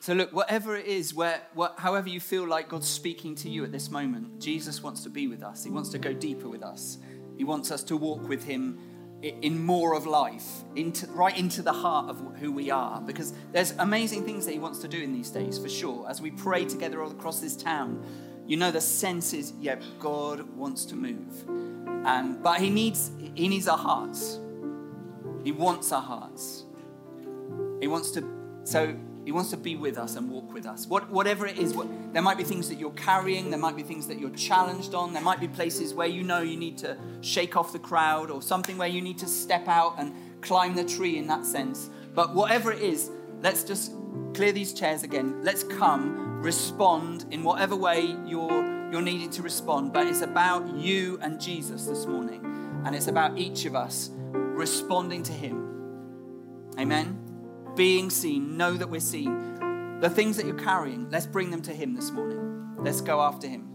So 0.02 0.12
look, 0.12 0.34
whatever 0.34 0.76
it 0.76 0.88
is, 0.88 1.14
where, 1.14 1.42
what, 1.54 1.76
however 1.78 2.10
you 2.10 2.20
feel 2.20 2.46
like 2.46 2.68
God's 2.68 2.90
speaking 2.90 3.34
to 3.36 3.50
you 3.50 3.64
at 3.64 3.72
this 3.72 3.90
moment, 3.90 4.42
Jesus 4.42 4.84
wants 4.84 5.04
to 5.04 5.10
be 5.10 5.30
with 5.30 5.42
us. 5.42 5.64
He 5.64 5.70
wants 5.70 5.88
to 5.92 5.98
go 5.98 6.12
deeper 6.12 6.50
with 6.50 6.64
us. 6.64 6.98
He 7.38 7.46
wants 7.46 7.72
us 7.72 7.82
to 7.84 7.96
walk 7.96 8.28
with 8.28 8.44
Him 8.44 8.78
in 9.22 9.64
more 9.64 9.96
of 9.96 10.06
life, 10.06 10.66
into, 10.76 11.08
right 11.12 11.38
into 11.38 11.62
the 11.62 11.72
heart 11.72 12.10
of 12.10 12.20
who 12.42 12.52
we 12.52 12.70
are. 12.70 13.00
Because 13.00 13.34
there's 13.54 13.72
amazing 13.80 14.26
things 14.26 14.46
that 14.48 14.52
He 14.52 14.60
wants 14.60 14.80
to 14.80 14.90
do 14.90 15.02
in 15.02 15.14
these 15.14 15.30
days, 15.30 15.58
for 15.58 15.70
sure. 15.70 16.10
As 16.10 16.22
we 16.22 16.32
pray 16.32 16.66
together 16.66 17.02
all 17.02 17.12
across 17.12 17.40
this 17.40 17.56
town, 17.56 18.06
you 18.46 18.58
know 18.58 18.70
the 18.70 18.82
sense 18.82 19.32
is, 19.32 19.54
yeah, 19.62 19.78
God 19.98 20.42
wants 20.58 20.84
to 20.88 20.98
move. 20.98 21.48
Um, 22.06 22.40
but 22.44 22.60
he 22.60 22.70
needs, 22.70 23.12
he 23.34 23.48
needs 23.48 23.70
our 23.70 23.78
hearts. 23.78 24.42
He 25.44 25.52
wants 25.52 25.92
our 25.92 26.02
hearts. 26.02 26.66
He 27.80 27.88
wants 27.88 28.12
to, 28.12 28.24
so 28.64 28.96
he 29.26 29.32
wants 29.32 29.52
to 29.52 29.58
be 29.58 29.76
with 29.76 29.98
us 29.98 30.16
and 30.16 30.30
walk 30.30 30.54
with 30.54 30.66
us. 30.66 30.88
What, 30.88 31.10
whatever 31.10 31.46
it 31.46 31.58
is, 31.58 31.74
what, 31.74 31.88
there 32.14 32.22
might 32.22 32.38
be 32.38 32.44
things 32.44 32.68
that 32.70 32.76
you're 32.76 32.92
carrying, 32.92 33.50
there 33.50 33.60
might 33.60 33.76
be 33.76 33.84
things 33.84 34.08
that 34.08 34.20
you're 34.20 34.30
challenged 34.32 34.96
on, 34.96 35.14
there 35.14 35.22
might 35.22 35.40
be 35.40 35.48
places 35.48 35.94
where 35.94 36.08
you 36.08 36.24
know 36.24 36.42
you 36.42 36.58
need 36.58 36.78
to 36.80 36.98
shake 37.22 37.56
off 37.56 37.72
the 37.72 37.80
crowd 37.80 38.32
or 38.32 38.42
something 38.42 38.78
where 38.78 38.88
you 38.88 39.02
need 39.02 39.18
to 39.20 39.28
step 39.28 39.68
out 39.68 39.96
and 39.98 40.14
climb 40.42 40.76
the 40.76 40.84
tree 40.84 41.18
in 41.18 41.28
that 41.28 41.46
sense. 41.46 41.90
But 42.16 42.34
whatever 42.34 42.72
it 42.72 42.82
is, 42.82 43.12
let's 43.42 43.64
just 43.64 43.92
clear 44.34 44.52
these 44.52 44.74
chairs 44.74 45.04
again. 45.04 45.44
Let's 45.44 45.64
come 45.64 46.42
respond 46.42 47.26
in 47.32 47.44
whatever 47.44 47.76
way 47.76 48.16
you're, 48.26 48.92
you're 48.92 49.02
needing 49.02 49.30
to 49.32 49.42
respond. 49.42 49.94
But 49.94 50.08
it's 50.08 50.22
about 50.22 50.68
you 50.76 51.20
and 51.22 51.40
Jesus 51.40 51.86
this 51.86 52.06
morning. 52.06 52.46
And 52.86 52.96
it's 52.96 53.08
about 53.08 53.38
each 53.38 53.66
of 53.66 53.76
us 53.76 54.10
responding 54.60 55.24
to 55.24 55.32
Him. 55.32 56.76
Amen? 56.78 57.18
Being 57.76 58.10
seen, 58.10 58.58
know 58.58 58.74
that 58.74 58.90
we're 58.90 59.00
seen. 59.00 60.00
The 60.02 60.10
things 60.10 60.38
that 60.38 60.46
you're 60.46 60.60
carrying, 60.60 61.10
let's 61.10 61.26
bring 61.26 61.50
them 61.50 61.62
to 61.64 61.74
Him 61.74 61.96
this 61.96 62.12
morning. 62.12 62.76
Let's 62.78 63.02
go 63.02 63.22
after 63.22 63.48
Him. 63.48 63.66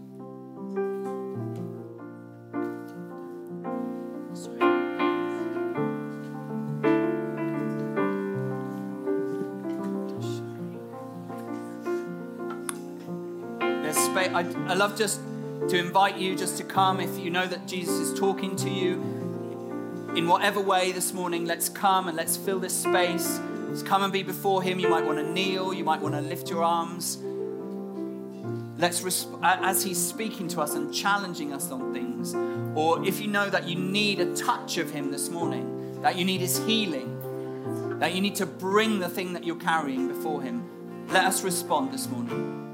I, 14.35 14.73
love 14.73 14.97
just 14.97 15.21
to 15.69 15.77
invite 15.77 16.17
you 16.17 16.35
just 16.35 16.57
to 16.57 16.65
come 16.65 16.99
if 16.99 17.17
you 17.17 17.29
know 17.29 17.47
that 17.47 17.67
Jesus 17.67 17.95
is 17.99 18.19
talking 18.19 18.55
to 18.57 18.69
you 18.69 19.14
in 20.15 20.27
whatever 20.27 20.61
way 20.61 20.91
this 20.91 21.13
morning. 21.13 21.45
Let's 21.45 21.67
come 21.67 22.07
and 22.07 22.15
let's 22.15 22.37
fill 22.37 22.59
this 22.59 22.75
space. 22.75 23.39
Let's 23.67 23.83
come 23.83 24.03
and 24.03 24.13
be 24.13 24.23
before 24.23 24.63
Him. 24.63 24.79
You 24.79 24.87
might 24.87 25.05
want 25.05 25.17
to 25.17 25.29
kneel, 25.29 25.73
you 25.73 25.83
might 25.83 26.01
want 26.01 26.15
to 26.15 26.21
lift 26.21 26.49
your 26.49 26.63
arms. 26.63 27.17
Let's, 28.77 29.01
resp- 29.01 29.39
as 29.43 29.83
He's 29.83 30.03
speaking 30.03 30.47
to 30.49 30.61
us 30.61 30.75
and 30.75 30.93
challenging 30.93 31.53
us 31.53 31.71
on 31.71 31.93
things, 31.93 32.33
or 32.77 33.05
if 33.05 33.19
you 33.19 33.27
know 33.27 33.49
that 33.49 33.67
you 33.67 33.75
need 33.75 34.19
a 34.19 34.35
touch 34.35 34.77
of 34.77 34.91
Him 34.91 35.11
this 35.11 35.29
morning, 35.29 36.01
that 36.01 36.17
you 36.17 36.25
need 36.25 36.41
His 36.41 36.57
healing, 36.65 37.99
that 37.99 38.13
you 38.13 38.21
need 38.21 38.35
to 38.35 38.45
bring 38.45 38.99
the 38.99 39.09
thing 39.09 39.33
that 39.33 39.43
you're 39.43 39.55
carrying 39.55 40.07
before 40.07 40.41
Him, 40.41 41.07
let 41.09 41.25
us 41.25 41.43
respond 41.43 41.93
this 41.93 42.07
morning. 42.09 42.64